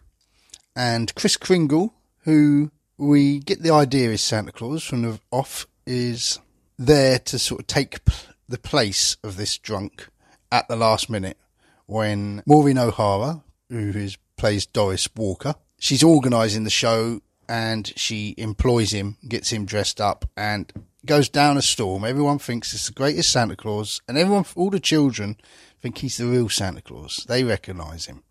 [0.73, 6.39] and Kris Kringle, who we get the idea is Santa Claus from the off, is
[6.79, 7.99] there to sort of take
[8.47, 10.07] the place of this drunk
[10.49, 11.37] at the last minute
[11.85, 18.91] when Maureen O'Hara, who is, plays Doris Walker, she's organising the show and she employs
[18.91, 20.71] him, gets him dressed up, and
[21.05, 22.03] goes down a storm.
[22.03, 25.37] Everyone thinks it's the greatest Santa Claus, and everyone, all the children,
[25.85, 27.23] think he's the real Santa Claus.
[27.27, 28.23] They recognise him.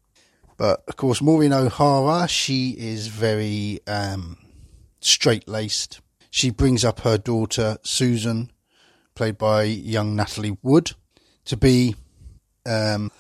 [0.57, 4.39] But of course, Maureen O'Hara, she is very um,
[5.01, 6.01] straight laced.
[6.31, 8.51] She brings up her daughter Susan,
[9.15, 10.93] played by young Natalie Wood,
[11.45, 11.95] to be
[12.67, 13.13] um,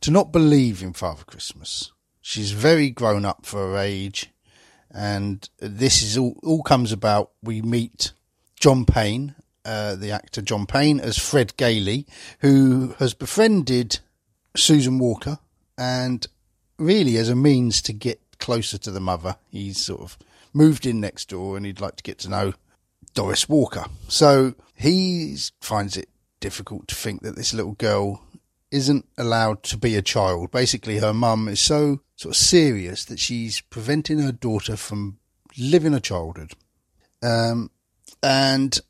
[0.00, 1.92] to not believe in Father Christmas.
[2.20, 4.30] She's very grown up for her age,
[4.90, 7.30] and this is all all comes about.
[7.42, 8.12] We meet
[8.58, 12.06] John Payne, uh, the actor John Payne, as Fred Gailey,
[12.40, 13.98] who has befriended
[14.56, 15.38] Susan Walker,
[15.76, 16.26] and
[16.78, 20.18] really as a means to get closer to the mother, he's sort of
[20.52, 22.52] moved in next door, and he'd like to get to know
[23.14, 23.86] Doris Walker.
[24.08, 26.08] So he finds it
[26.40, 28.22] difficult to think that this little girl
[28.72, 30.50] isn't allowed to be a child.
[30.50, 35.18] Basically, her mum is so sort of serious that she's preventing her daughter from
[35.56, 36.52] living a childhood.
[37.22, 37.70] Um,
[38.22, 38.80] and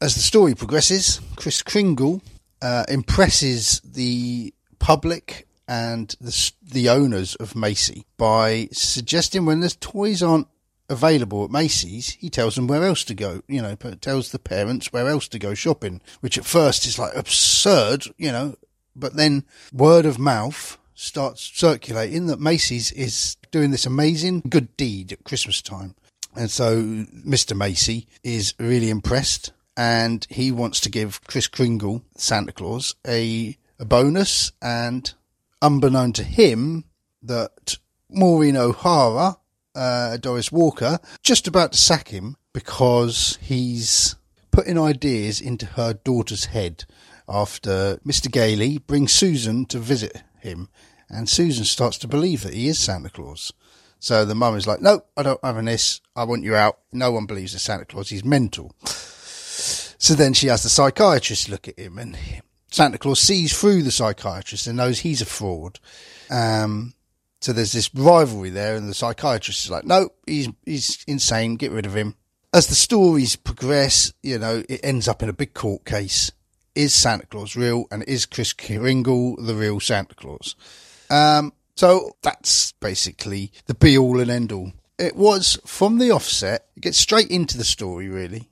[0.00, 2.22] as the story progresses, Kris Kringle
[2.62, 10.22] uh, impresses the public and the, the owners of Macy by suggesting when the toys
[10.22, 10.48] aren't
[10.88, 13.42] available at Macy's, he tells them where else to go.
[13.48, 17.16] You know, tells the parents where else to go shopping, which at first is like
[17.16, 18.56] absurd, you know,
[18.94, 25.12] but then word of mouth starts circulating that Macy's is doing this amazing good deed
[25.12, 25.94] at Christmas time.
[26.34, 27.56] And so Mr.
[27.56, 33.84] Macy is really impressed and he wants to give Kris Kringle, Santa Claus, a, a
[33.84, 34.52] bonus.
[34.60, 35.12] And
[35.60, 36.84] unbeknown to him,
[37.22, 37.78] that
[38.10, 39.36] Maureen O'Hara,
[39.74, 44.16] uh, Doris Walker, just about to sack him because he's
[44.50, 46.84] putting ideas into her daughter's head
[47.28, 48.30] after Mr.
[48.30, 50.68] Gailey brings Susan to visit him,
[51.08, 53.52] and Susan starts to believe that he is Santa Claus.
[53.98, 56.00] So the mum is like, "No, I don't have this.
[56.16, 58.08] I want you out." No one believes in Santa Claus.
[58.08, 58.74] He's mental.
[58.82, 62.18] So then she has the psychiatrist look at him, and
[62.72, 65.78] Santa Claus sees through the psychiatrist and knows he's a fraud.
[66.30, 66.94] Um,
[67.40, 71.54] so there's this rivalry there, and the psychiatrist is like, "No, he's he's insane.
[71.54, 72.16] Get rid of him."
[72.52, 76.32] As the stories progress, you know, it ends up in a big court case,
[76.74, 80.56] is Santa Claus real and is Kris Kringle the real Santa Claus?
[81.10, 84.72] Um, so that's basically the be all and end all.
[84.98, 88.48] It was from the offset, it gets straight into the story really.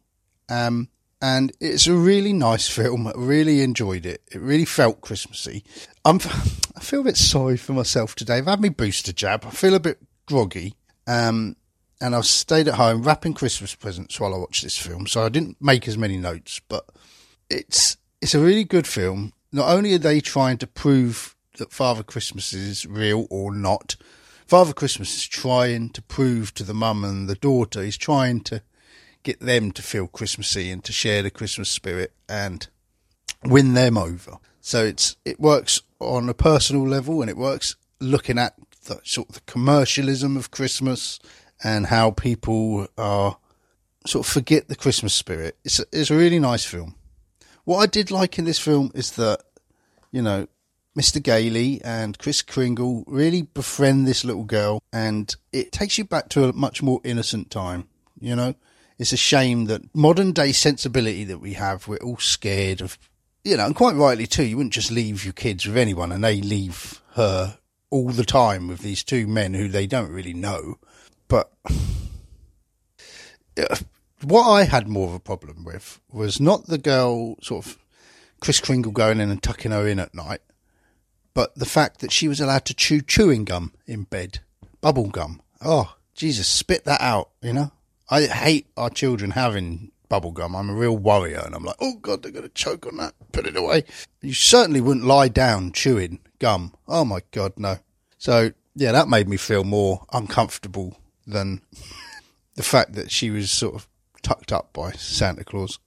[0.49, 0.89] Um,
[1.23, 3.07] and it's a really nice film.
[3.07, 4.23] I really enjoyed it.
[4.33, 5.65] It really felt Christmassy.
[6.05, 6.17] I'm,
[6.77, 8.39] I feel a bit sorry for myself today.
[8.39, 9.45] I've had my booster jab.
[9.45, 10.75] I feel a bit groggy.
[11.07, 11.57] Um,
[12.01, 15.07] and I've stayed at home wrapping Christmas presents while I watched this film.
[15.07, 16.87] So I didn't make as many notes, but
[17.51, 19.33] it's it's a really good film.
[19.53, 23.97] Not only are they trying to prove that Father Christmas is real or not,
[24.47, 28.63] Father Christmas is trying to prove to the mum and the daughter, he's trying to
[29.23, 32.69] get them to feel Christmassy and to share the Christmas spirit and
[33.45, 34.39] win them over.
[34.61, 38.55] So it's it works on a personal level and it works looking at
[38.87, 41.21] the sort of the commercialism of Christmas
[41.63, 43.37] and how people are
[44.07, 45.59] sort of forget the Christmas spirit.
[45.65, 46.95] It's a, it's a really nice film.
[47.65, 49.43] What I did like in this film is that,
[50.11, 50.49] you know,
[50.99, 51.23] Mr.
[51.23, 56.45] Gailey and Kris Kringle really befriend this little girl, and it takes you back to
[56.45, 57.89] a much more innocent time.
[58.19, 58.55] You know,
[58.99, 62.99] it's a shame that modern day sensibility that we have, we're all scared of,
[63.45, 64.45] you know, and quite rightly too.
[64.45, 67.59] You wouldn't just leave your kids with anyone, and they leave her
[67.91, 70.79] all the time with these two men who they don't really know.
[71.29, 71.53] But
[74.23, 77.79] what I had more of a problem with was not the girl sort of
[78.41, 80.41] Kris Kringle going in and tucking her in at night,
[81.35, 84.41] but the fact that she was allowed to chew chewing gum in bed,
[84.81, 85.43] bubble gum.
[85.63, 87.73] Oh, Jesus, spit that out, you know?
[88.09, 90.57] I hate our children having bubble gum.
[90.57, 93.15] I'm a real warrior and I'm like, oh God, they're going to choke on that.
[93.33, 93.85] Put it away.
[94.21, 96.75] You certainly wouldn't lie down chewing gum.
[96.89, 97.79] Oh my God, no.
[98.19, 101.63] So yeah, that made me feel more uncomfortable than
[102.57, 103.89] the fact that she was sort of
[104.23, 105.79] tucked up by Santa Claus.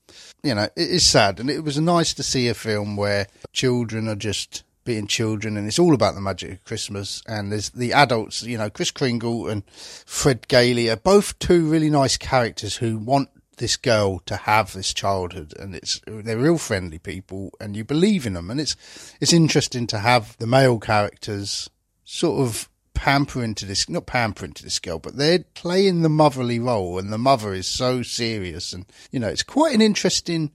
[0.42, 4.08] You know, it is sad, and it was nice to see a film where children
[4.08, 7.22] are just being children, and it's all about the magic of Christmas.
[7.26, 11.90] And there's the adults, you know, Kris Kringle and Fred Gailey are both two really
[11.90, 16.98] nice characters who want this girl to have this childhood and it's they're real friendly
[16.98, 18.74] people and you believe in them and it's
[19.20, 21.70] it's interesting to have the male characters
[22.04, 26.58] sort of pampering to this, not pampering to this girl, but they're playing the motherly
[26.58, 30.52] role, and the mother is so serious, and you know, it's quite an interesting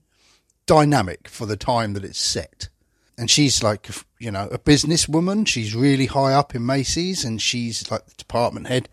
[0.66, 2.70] dynamic for the time that it's set.
[3.18, 5.46] And she's like, you know, a businesswoman.
[5.46, 8.88] She's really high up in Macy's, and she's like the department head,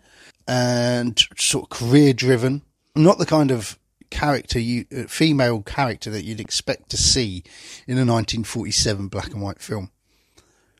[0.47, 2.63] and sort of career driven.
[2.95, 3.79] Not the kind of
[4.09, 7.43] character you, uh, female character that you'd expect to see
[7.85, 9.91] in a 1947 black and white film.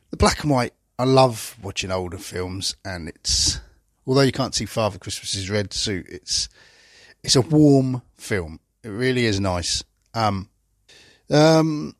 [0.09, 3.59] The black and white I love watching older films, and it's
[4.05, 6.49] although you can't see Father Christmas's red suit, it's
[7.23, 8.59] it's a warm film.
[8.83, 9.83] It really is nice.
[10.13, 10.49] Um,
[11.29, 11.95] um,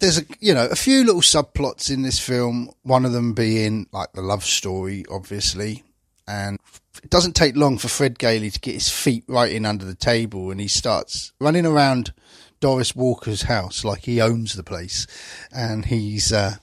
[0.00, 2.70] there's a you know a few little subplots in this film.
[2.82, 5.84] One of them being like the love story, obviously,
[6.26, 6.58] and
[7.02, 9.94] it doesn't take long for Fred Gailey to get his feet right in under the
[9.94, 12.12] table, and he starts running around
[12.58, 15.06] Doris Walker's house like he owns the place,
[15.54, 16.56] and he's uh,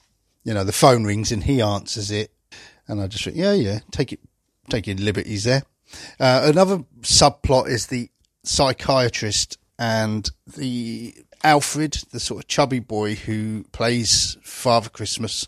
[0.49, 2.31] you know, the phone rings and he answers it.
[2.87, 4.19] And I just yeah, yeah, take it,
[4.67, 5.61] taking liberties there.
[6.19, 8.09] Uh, another subplot is the
[8.41, 15.47] psychiatrist and the Alfred, the sort of chubby boy who plays Father Christmas.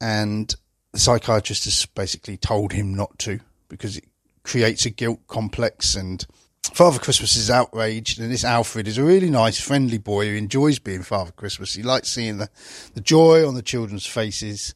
[0.00, 0.52] And
[0.90, 4.08] the psychiatrist has basically told him not to because it
[4.42, 6.26] creates a guilt complex and
[6.70, 10.78] Father Christmas is outraged, and this Alfred is a really nice, friendly boy who enjoys
[10.78, 11.74] being Father Christmas.
[11.74, 12.48] He likes seeing the,
[12.94, 14.74] the joy on the children's faces,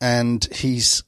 [0.00, 1.02] and he's.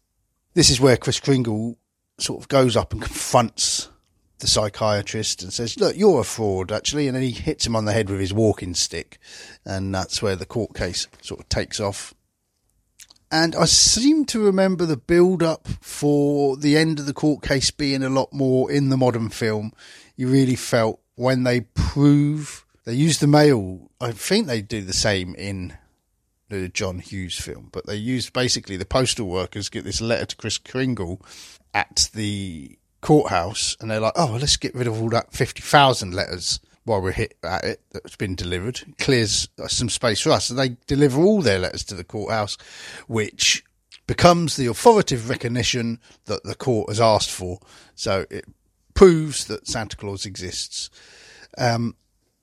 [0.54, 1.76] This is where Kris Kringle
[2.18, 3.90] sort of goes up and confronts
[4.38, 7.84] the psychiatrist and says, "Look, you're a fraud, actually," and then he hits him on
[7.84, 9.18] the head with his walking stick,
[9.66, 12.14] and that's where the court case sort of takes off.
[13.30, 17.70] And I seem to remember the build up for the end of the court case
[17.70, 19.72] being a lot more in the modern film.
[20.16, 23.90] You really felt when they prove they use the mail.
[24.00, 25.76] I think they do the same in
[26.48, 30.36] the John Hughes film, but they use basically the postal workers get this letter to
[30.36, 31.24] Kris Kringle
[31.72, 36.14] at the courthouse, and they're like, "Oh, let's get rid of all that fifty thousand
[36.14, 40.48] letters." While we're hit at it that's been delivered clears some space for us.
[40.48, 42.56] They deliver all their letters to the courthouse,
[43.06, 43.64] which
[44.06, 47.58] becomes the authoritative recognition that the court has asked for.
[47.94, 48.44] So it
[48.92, 50.90] proves that Santa Claus exists.
[51.56, 51.96] Um,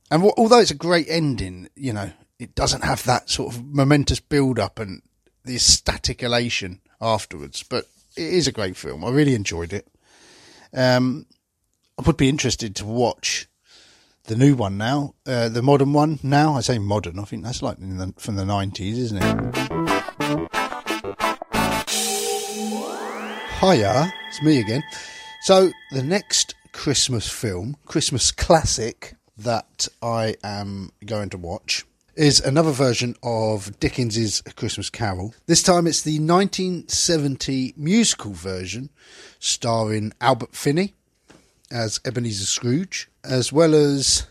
[0.10, 3.63] and w- although it's a great ending, you know, it doesn't have that sort of
[3.63, 5.01] momentous build up and
[5.45, 7.63] the ecstatic elation afterwards.
[7.63, 7.86] But
[8.17, 9.06] it is a great film.
[9.06, 9.88] I really enjoyed it.
[10.73, 11.27] Um,
[11.99, 13.47] I would be interested to watch
[14.32, 16.54] the new one now, uh, the modern one now.
[16.54, 17.20] I say modern.
[17.20, 19.26] I think that's like the, from the nineties, isn't it?
[23.60, 24.84] Hiya, it's me again.
[25.41, 32.72] So the next Christmas film, Christmas classic that I am going to watch is another
[32.72, 35.36] version of Dickens's Christmas Carol.
[35.48, 38.91] This time it's the 1970 musical version
[39.39, 40.94] starring Albert Finney
[41.70, 44.27] as Ebenezer Scrooge, as well as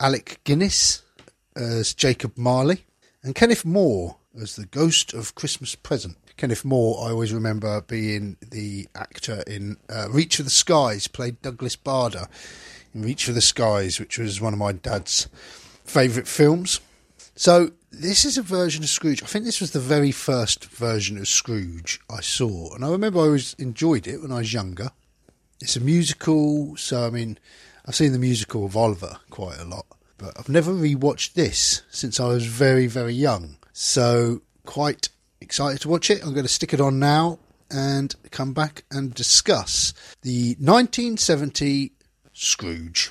[0.00, 1.02] Alec Guinness
[1.54, 2.84] as Jacob Marley,
[3.22, 6.16] and Kenneth More as the Ghost of Christmas Present.
[6.36, 11.40] Kenneth More, I always remember being the actor in uh, Reach for the Skies, played
[11.42, 12.26] Douglas Bader
[12.94, 15.28] in Reach for the Skies, which was one of my dad's
[15.84, 16.80] favourite films.
[17.36, 19.22] So this is a version of Scrooge.
[19.22, 23.20] I think this was the very first version of Scrooge I saw, and I remember
[23.20, 24.90] I always enjoyed it when I was younger.
[25.60, 27.38] It's a musical, so I mean,
[27.84, 32.20] I've seen the musical of Oliver quite a lot, but I've never rewatched this since
[32.20, 33.56] I was very, very young.
[33.72, 35.08] So quite
[35.40, 36.22] excited to watch it.
[36.22, 41.92] I'm going to stick it on now and come back and discuss the 1970
[42.32, 43.10] Scrooge.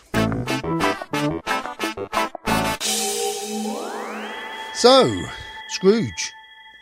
[4.74, 5.22] So,
[5.68, 6.32] Scrooge,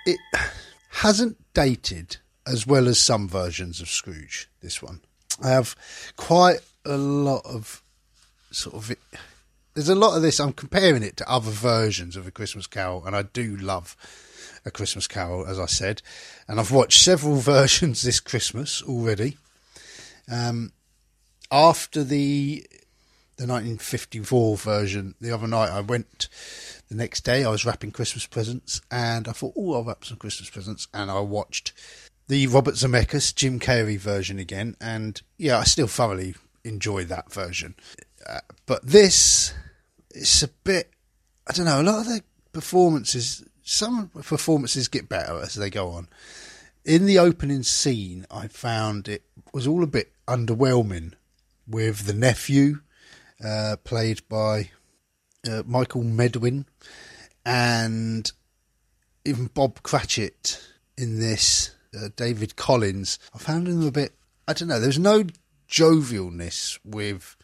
[0.06, 0.20] it
[0.90, 4.48] hasn't dated as well as some versions of Scrooge.
[4.62, 5.02] This one,
[5.44, 5.76] I have
[6.16, 6.60] quite
[6.90, 7.82] a lot of
[8.52, 8.92] sort of.
[8.92, 9.00] It,
[9.74, 10.40] there's a lot of this.
[10.40, 13.96] I'm comparing it to other versions of A Christmas Carol, and I do love
[14.66, 16.02] A Christmas Carol, as I said.
[16.48, 19.38] And I've watched several versions this Christmas already.
[20.32, 20.74] Um,
[21.52, 22.66] after the
[23.38, 26.28] the 1954 version, the other night I went.
[26.90, 30.18] The next day, I was wrapping Christmas presents, and I thought, "Oh, I'll wrap some
[30.18, 31.72] Christmas presents," and I watched
[32.28, 37.76] the Robert Zemeckis Jim Carrey version again, and yeah, I still thoroughly enjoy that version.
[38.28, 39.53] Uh, but this,
[40.12, 40.91] it's a bit.
[41.47, 41.82] I don't know.
[41.82, 46.07] A lot of the performances, some performances get better as they go on.
[46.86, 51.14] In the opening scene, I found it was all a bit underwhelming
[51.68, 52.80] with the nephew,
[53.43, 54.72] uh, played by
[55.49, 56.66] uh, Michael Medwin,
[57.45, 58.32] and
[59.26, 60.62] even Bob Cratchit
[60.97, 63.20] in this, uh, David Collings.
[63.34, 64.14] I found him a bit.
[64.47, 64.80] I don't know.
[64.80, 65.24] There's no
[65.70, 67.36] jovialness with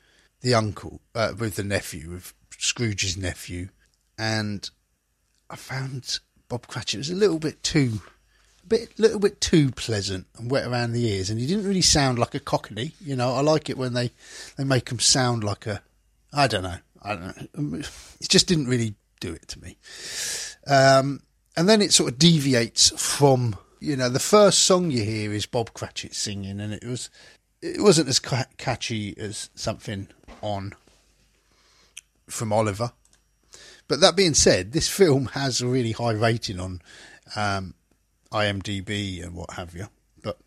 [0.41, 3.69] the uncle, uh, with the nephew, with Scrooge's nephew,
[4.17, 4.69] and
[5.49, 8.01] I found Bob Cratchit was a little bit too,
[8.63, 11.81] a bit, little bit too pleasant and wet around the ears, and he didn't really
[11.81, 12.93] sound like a cockney.
[12.99, 14.11] You know, I like it when they
[14.57, 15.81] they make him sound like a,
[16.33, 17.79] I don't know, I don't know.
[18.19, 19.77] It just didn't really do it to me.
[20.67, 21.21] Um,
[21.57, 25.45] and then it sort of deviates from, you know, the first song you hear is
[25.45, 27.09] Bob Cratchit singing, and it was
[27.61, 30.07] it wasn't as ca- catchy as something
[30.41, 30.73] on
[32.27, 32.91] from Oliver.
[33.87, 36.81] But that being said, this film has a really high rating on
[37.35, 37.75] um,
[38.31, 39.87] IMDb and what have you.
[40.23, 40.39] But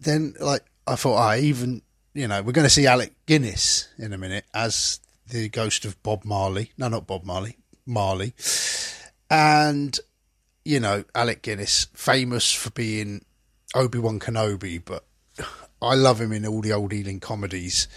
[0.00, 1.82] then, like, I thought, I ah, even,
[2.14, 6.02] you know, we're going to see Alec Guinness in a minute as the ghost of
[6.02, 6.72] Bob Marley.
[6.76, 8.34] No, not Bob Marley, Marley.
[9.30, 9.98] And,
[10.64, 13.24] you know, Alec Guinness, famous for being
[13.74, 15.04] Obi Wan Kenobi, but
[15.80, 17.88] I love him in all the old Ealing comedies.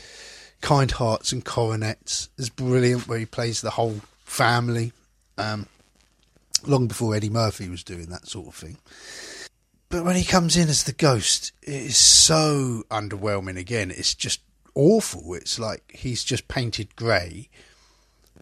[0.61, 4.93] Kind Hearts and Coronets is brilliant, where he plays the whole family.
[5.37, 5.67] Um,
[6.65, 8.77] long before Eddie Murphy was doing that sort of thing.
[9.89, 13.91] But when he comes in as the ghost, it is so underwhelming again.
[13.91, 14.41] It's just
[14.73, 15.33] awful.
[15.33, 17.49] It's like he's just painted grey.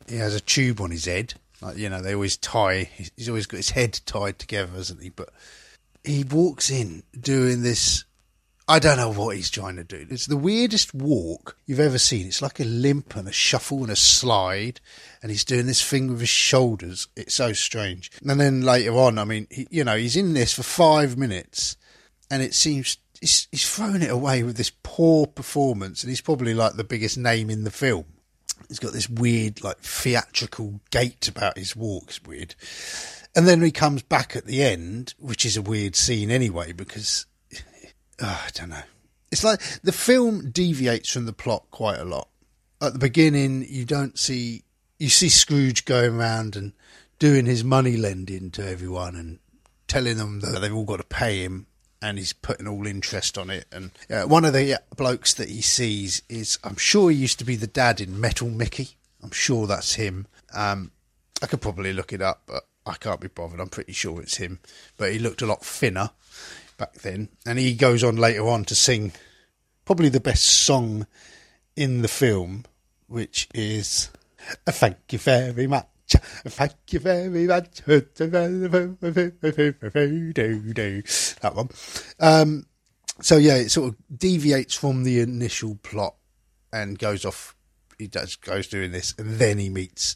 [0.08, 1.34] He has a tube on his head.
[1.62, 5.10] Like, you know, they always tie, he's always got his head tied together, hasn't he?
[5.10, 5.30] But
[6.04, 8.06] he walks in doing this
[8.70, 10.06] I don't know what he's trying to do.
[10.12, 12.28] It's the weirdest walk you've ever seen.
[12.28, 14.80] It's like a limp and a shuffle and a slide,
[15.24, 17.08] and he's doing this thing with his shoulders.
[17.16, 18.12] It's so strange.
[18.24, 21.78] And then later on, I mean, he, you know, he's in this for five minutes,
[22.30, 26.54] and it seems he's, he's thrown it away with this poor performance, and he's probably
[26.54, 28.06] like the biggest name in the film.
[28.68, 32.10] He's got this weird, like theatrical gait about his walk.
[32.10, 32.54] It's weird.
[33.36, 37.26] And then he comes back at the end, which is a weird scene anyway, because
[38.22, 38.84] oh, I don't know.
[39.32, 42.30] It's like the film deviates from the plot quite a lot.
[42.82, 44.64] At the beginning, you don't see
[44.98, 46.74] you see Scrooge going around and
[47.20, 49.40] doing his money lending to everyone and
[49.88, 51.68] telling them that they've all got to pay him
[52.02, 53.66] and he's putting all interest on it.
[53.72, 57.46] And uh, one of the blokes that he sees is, I'm sure he used to
[57.46, 58.98] be the dad in Metal Mickey.
[59.22, 60.28] I'm sure that's him.
[60.54, 60.92] Um,
[61.42, 63.60] I could probably look it up, but I can't be bothered.
[63.60, 64.60] I'm pretty sure it's him.
[64.98, 66.12] But he looked a lot thinner
[66.80, 67.30] back then.
[67.46, 69.12] And he goes on later on to sing
[69.86, 71.06] probably the best song
[71.76, 72.66] in the film,
[73.08, 74.10] which is
[74.66, 75.86] A Thank You Very Much.
[76.10, 77.82] Thank you very much.
[81.42, 81.70] That one.
[82.20, 82.66] Um,
[83.22, 86.16] so yeah, it sort of deviates from the initial plot
[86.74, 87.56] and goes off.
[88.00, 90.16] He does goes doing this, and then he meets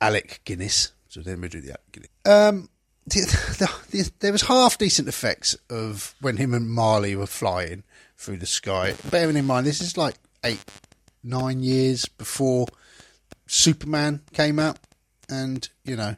[0.00, 0.92] Alec Guinness.
[1.08, 2.10] So then we do the Alec Guinness.
[2.24, 2.70] Um,
[3.06, 7.82] the, the, there was half decent effects of when him and Marley were flying
[8.16, 8.94] through the sky.
[9.10, 10.64] Bearing in mind, this is like eight,
[11.22, 12.66] nine years before
[13.46, 14.78] Superman came out,
[15.28, 16.16] and you know,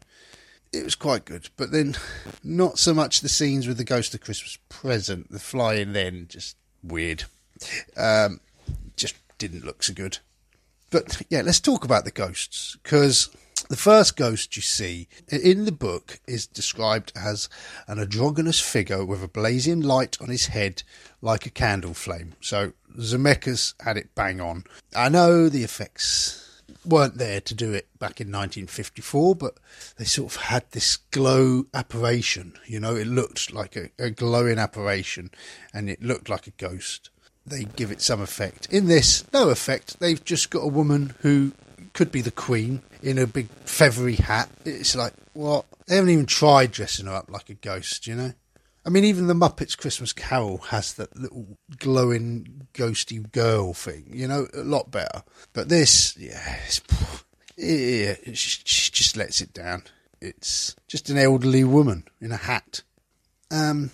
[0.72, 1.48] it was quite good.
[1.56, 1.96] But then,
[2.44, 5.30] not so much the scenes with the Ghost of Christmas Present.
[5.30, 7.24] The flying then just weird.
[7.96, 8.40] Um,
[8.96, 10.18] just didn't look so good.
[10.90, 13.28] But yeah, let's talk about the ghosts because
[13.68, 17.48] the first ghost you see in the book is described as
[17.88, 20.82] an androgynous figure with a blazing light on his head
[21.20, 22.34] like a candle flame.
[22.40, 24.64] So Zemeckis had it bang on.
[24.94, 29.58] I know the effects weren't there to do it back in 1954, but
[29.96, 32.54] they sort of had this glow apparition.
[32.66, 35.30] You know, it looked like a, a glowing apparition
[35.74, 37.10] and it looked like a ghost
[37.46, 38.66] they give it some effect.
[38.72, 40.00] In this, no effect.
[40.00, 41.52] They've just got a woman who
[41.96, 44.50] could be the Queen in a big feathery hat.
[44.66, 45.64] It's like, what?
[45.86, 48.34] They haven't even tried dressing her up like a ghost, you know?
[48.84, 54.28] I mean, even the Muppets Christmas Carol has that little glowing ghosty girl thing, you
[54.28, 55.24] know, a lot better.
[55.54, 56.82] But this, yeah, it's,
[57.56, 59.84] yeah, she just lets it down.
[60.20, 62.82] It's just an elderly woman in a hat.
[63.50, 63.90] Um,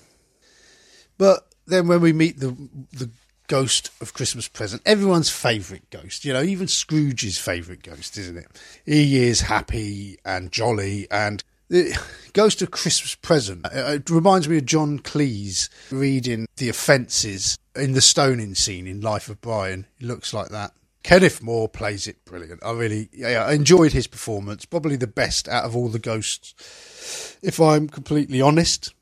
[1.18, 2.50] but then when we meet the
[2.92, 3.10] the
[3.52, 8.46] ghost of Christmas present, everyone's favourite ghost, you know, even Scrooge's favourite ghost, isn't it?
[8.86, 11.94] He is happy and jolly and the
[12.32, 13.66] Ghost of Christmas Present.
[13.66, 18.86] Uh, uh, it reminds me of John Cleese reading The Offences in the stoning scene
[18.86, 19.86] in Life of Brian.
[20.00, 20.72] It looks like that.
[21.02, 22.64] Kenneth More plays it brilliant.
[22.64, 24.64] I really yeah, I enjoyed his performance.
[24.64, 28.94] Probably the best out of all the ghosts, if I'm completely honest.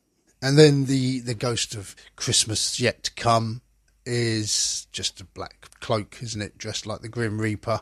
[0.43, 3.61] And then the, the Ghost of Christmas Yet to Come
[4.07, 6.59] is just a black cloak, isn't it?
[6.59, 7.81] Dressed like the Grim Reaper.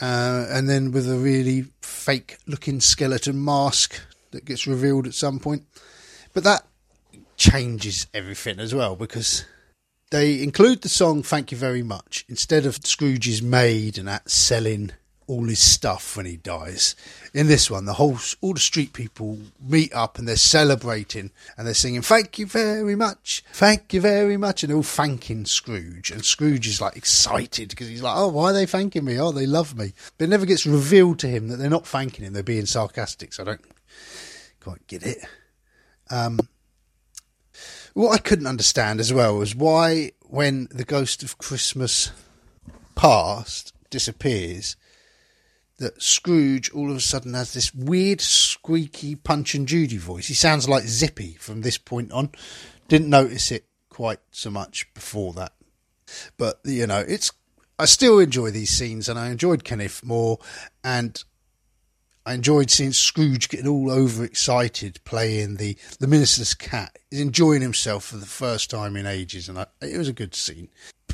[0.00, 5.38] Uh, and then with a really fake looking skeleton mask that gets revealed at some
[5.38, 5.64] point.
[6.32, 6.66] But that
[7.36, 9.44] changes everything as well because
[10.10, 14.92] they include the song Thank You Very Much instead of Scrooge's maid and that selling
[15.30, 16.96] all his stuff when he dies.
[17.32, 21.66] In this one, the whole all the street people meet up and they're celebrating and
[21.66, 26.10] they're singing "Thank you very much, thank you very much," and they're all thanking Scrooge.
[26.10, 29.20] And Scrooge is like excited because he's like, "Oh, why are they thanking me?
[29.20, 32.24] Oh, they love me." But it never gets revealed to him that they're not thanking
[32.24, 33.32] him; they're being sarcastic.
[33.32, 33.64] So I don't
[34.58, 35.18] quite get it.
[36.10, 36.40] Um,
[37.94, 42.10] what I couldn't understand as well was why, when the ghost of Christmas
[42.96, 44.74] past disappears,
[45.80, 50.28] that Scrooge all of a sudden has this weird, squeaky Punch and Judy voice.
[50.28, 52.30] He sounds like Zippy from this point on.
[52.86, 55.52] Didn't notice it quite so much before that.
[56.36, 57.32] But, you know, it's.
[57.78, 60.38] I still enjoy these scenes and I enjoyed Kenneth More
[60.84, 61.24] and
[62.26, 66.98] I enjoyed seeing Scrooge getting all overexcited playing the, the minister's cat.
[67.10, 70.34] He's enjoying himself for the first time in ages and I, it was a good
[70.34, 70.68] scene.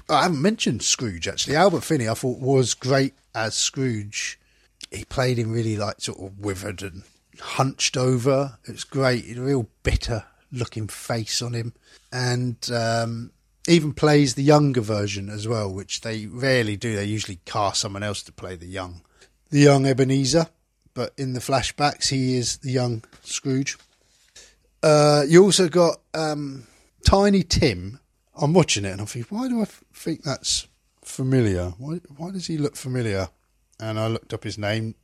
[0.09, 1.55] I haven't mentioned Scrooge actually.
[1.55, 4.41] Albert Finney I thought was great as Scrooge
[4.91, 7.03] he played him really like sort of withered and
[7.41, 8.59] hunched over.
[8.67, 9.37] It was great.
[9.37, 11.73] A real bitter looking face on him,
[12.13, 13.33] and um,
[13.69, 16.95] even plays the younger version as well, which they rarely do.
[16.95, 19.03] They usually cast someone else to play the young,
[19.51, 20.49] the young Ebenezer.
[20.95, 23.77] But in the flashbacks, he is the young Scrooge.
[24.83, 26.67] Uh, you also got um,
[27.05, 28.01] Tiny Tim.
[28.35, 30.69] I'm watching it and I'm thinking, why do I think that's
[31.03, 31.75] familiar?
[31.79, 33.29] Why, why does he look familiar?
[33.81, 34.95] And I looked up his name.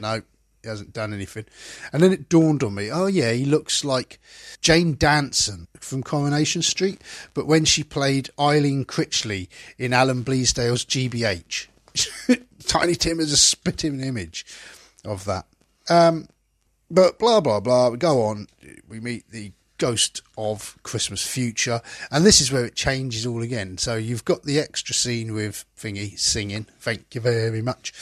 [0.00, 0.22] No,
[0.62, 1.46] he hasn't done anything.
[1.92, 4.20] And then it dawned on me, oh yeah, he looks like
[4.60, 7.02] Jane Danson from Coronation Street,
[7.34, 11.66] but when she played Eileen Critchley in Alan Bleasdale's GBH.
[12.66, 14.46] Tiny Tim is a spitting image
[15.04, 15.46] of that.
[15.88, 16.28] Um,
[16.90, 17.90] but blah blah blah.
[17.90, 18.46] We go on.
[18.88, 19.52] We meet the
[19.82, 21.80] ghost of Christmas Future.
[22.12, 23.78] And this is where it changes all again.
[23.78, 27.92] So you've got the extra scene with Thingy singing, thank you very much.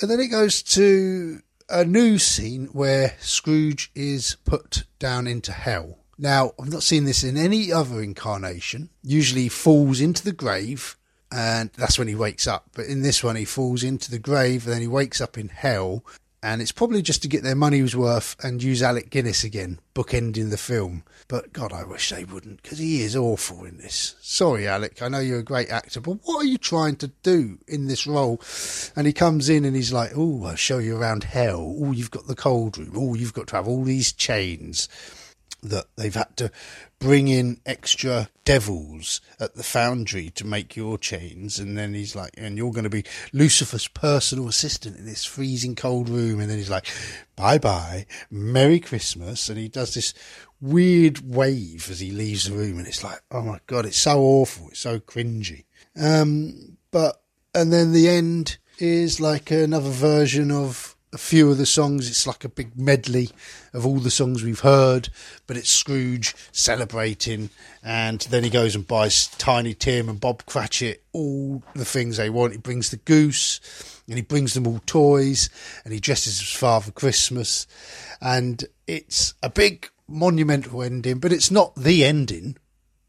[0.00, 5.98] And then it goes to a new scene where Scrooge is put down into hell.
[6.16, 8.88] Now, I've not seen this in any other incarnation.
[9.02, 10.96] Usually he falls into the grave
[11.30, 12.70] and that's when he wakes up.
[12.74, 15.50] But in this one, he falls into the grave and then he wakes up in
[15.50, 16.02] hell
[16.42, 20.50] and it's probably just to get their money's worth and use Alec Guinness again, bookending
[20.50, 21.02] the film.
[21.26, 24.14] But God, I wish they wouldn't, because he is awful in this.
[24.20, 27.58] Sorry, Alec, I know you're a great actor, but what are you trying to do
[27.66, 28.40] in this role?
[28.94, 31.76] And he comes in and he's like, "Oh, I'll show you around hell.
[31.80, 32.92] Oh, you've got the cold room.
[32.96, 34.88] Oh, you've got to have all these chains."
[35.62, 36.50] That they've had to
[36.98, 41.58] bring in extra devils at the foundry to make your chains.
[41.58, 45.74] And then he's like, and you're going to be Lucifer's personal assistant in this freezing
[45.74, 46.40] cold room.
[46.40, 46.86] And then he's like,
[47.36, 49.48] bye bye, Merry Christmas.
[49.48, 50.14] And he does this
[50.60, 52.78] weird wave as he leaves the room.
[52.78, 54.68] And it's like, oh my God, it's so awful.
[54.70, 55.64] It's so cringy.
[56.00, 57.20] Um, but,
[57.54, 62.08] and then the end is like another version of a few of the songs.
[62.08, 63.30] It's like a big medley
[63.72, 65.08] of all the songs we've heard,
[65.46, 67.50] but it's Scrooge celebrating,
[67.82, 72.30] and then he goes and buys Tiny Tim and Bob Cratchit all the things they
[72.30, 72.52] want.
[72.52, 73.60] He brings the goose,
[74.06, 75.50] and he brings them all toys,
[75.84, 77.66] and he dresses as Father Christmas,
[78.20, 82.56] and it's a big monumental ending, but it's not the ending.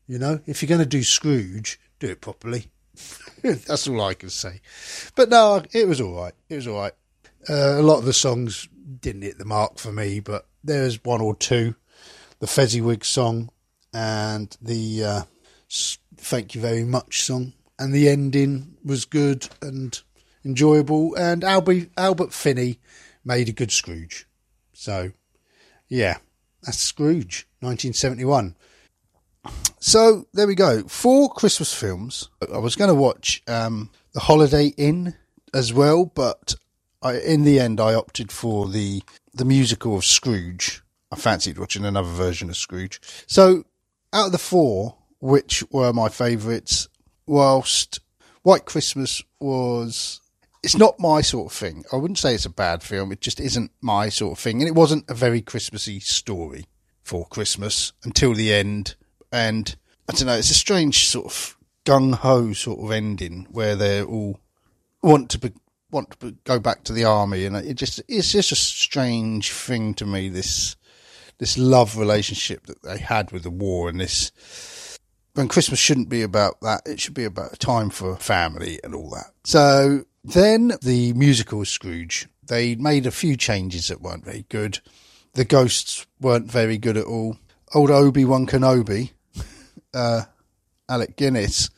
[0.08, 2.68] You know, if you're going to do Scrooge, do it properly.
[3.43, 4.62] That's all I can say.
[5.16, 6.34] But no, it was all right.
[6.50, 6.93] It was all right.
[7.48, 8.68] Uh, a lot of the songs
[9.00, 11.76] didn't hit the mark for me, but there's one or two.
[12.40, 13.50] The Fezziwig song
[13.94, 15.22] and the uh,
[16.18, 17.54] Thank You Very Much song.
[17.78, 20.00] And the ending was good and
[20.44, 21.16] enjoyable.
[21.16, 22.80] And Albie, Albert Finney
[23.24, 24.28] made a good Scrooge.
[24.74, 25.12] So,
[25.88, 26.18] yeah,
[26.64, 28.56] that's Scrooge, 1971.
[29.80, 30.84] So there we go.
[30.84, 32.30] Four Christmas films.
[32.54, 35.16] I was going to watch um, The Holiday Inn
[35.54, 36.56] as well, but
[37.02, 39.02] I, in the end, I opted for the
[39.34, 40.82] the musical of Scrooge.
[41.12, 43.00] I fancied watching another version of Scrooge.
[43.28, 43.64] So
[44.12, 46.88] out of the four, which were my favourites,
[47.26, 48.00] whilst
[48.43, 50.22] White Christmas was.
[50.62, 51.86] It's not my sort of thing.
[51.93, 53.14] I wouldn't say it's a bad film.
[53.14, 54.60] It just isn't my sort of thing.
[54.60, 56.66] And it wasn't a very Christmassy story
[57.02, 58.95] for Christmas until the end.
[59.32, 59.74] And
[60.10, 64.04] I don't know, it's a strange sort of gung ho sort of ending where they
[64.04, 64.41] all
[65.02, 65.54] want to be,
[65.92, 69.94] want to go back to the army, and it just it's just a strange thing
[69.96, 70.30] to me.
[70.30, 70.76] This
[71.38, 74.32] this love relationship that they had with the war, and this
[75.34, 76.82] when Christmas shouldn't be about that.
[76.86, 79.32] It should be about time for family and all that.
[79.44, 82.28] So then the musical Scrooge.
[82.44, 84.80] They made a few changes that weren't very good.
[85.34, 87.38] The ghosts weren't very good at all.
[87.76, 89.12] Old Obi Wan Kenobi,
[89.94, 90.24] uh,
[90.90, 91.70] Alec Guinness,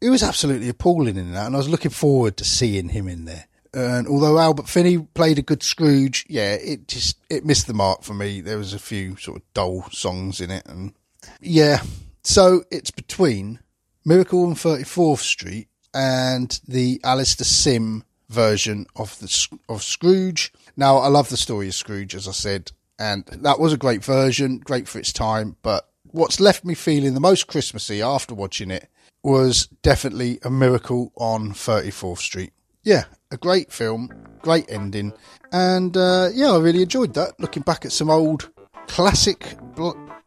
[0.00, 3.24] he was absolutely appalling in that, and I was looking forward to seeing him in
[3.24, 3.46] there.
[3.74, 8.02] And although Albert Finney played a good Scrooge, yeah, it just it missed the mark
[8.02, 8.40] for me.
[8.40, 10.92] There was a few sort of dull songs in it, and
[11.40, 11.82] yeah,
[12.22, 13.60] so it's between
[14.04, 20.52] Miracle on 34th Street and the Alastair Sim version of the of Scrooge.
[20.76, 24.04] Now, I love the story of Scrooge, as I said, and that was a great
[24.04, 25.56] version, great for its time.
[25.62, 28.88] But what's left me feeling the most Christmassy after watching it
[29.22, 32.52] was definitely a Miracle on 34th Street.
[32.82, 34.10] Yeah, a great film,
[34.42, 35.12] great ending,
[35.50, 37.40] and uh, yeah, I really enjoyed that.
[37.40, 38.50] Looking back at some old
[38.86, 39.56] classic,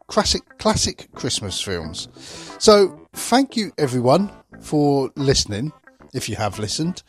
[0.08, 2.10] classic, classic Christmas films.
[2.60, 5.72] So, thank you everyone for listening,
[6.14, 7.04] if you have listened,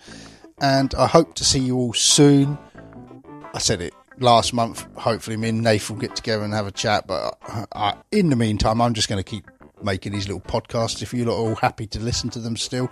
[0.61, 2.59] and I hope to see you all soon.
[3.55, 4.87] I said it last month.
[4.97, 7.07] Hopefully, me and Nath will get together and have a chat.
[7.07, 9.51] But I, I, in the meantime, I'm just going to keep
[9.83, 11.03] making these little podcasts.
[11.03, 12.89] If you're all happy to listen to them still,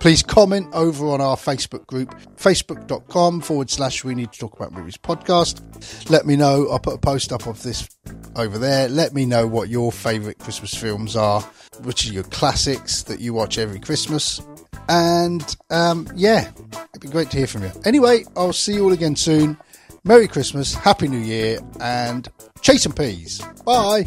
[0.00, 4.72] please comment over on our Facebook group, facebook.com forward slash we need to talk about
[4.72, 6.10] movies podcast.
[6.10, 6.68] Let me know.
[6.70, 7.88] I'll put a post up of this
[8.36, 8.88] over there.
[8.88, 11.40] Let me know what your favourite Christmas films are,
[11.82, 14.40] which are your classics that you watch every Christmas.
[14.88, 16.50] And um, yeah,
[16.90, 17.72] it'd be great to hear from you.
[17.84, 19.58] Anyway, I'll see you all again soon.
[20.04, 22.28] Merry Christmas, Happy New Year, and
[22.62, 23.42] chase some peas.
[23.64, 24.04] Bye.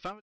[0.00, 0.18] Family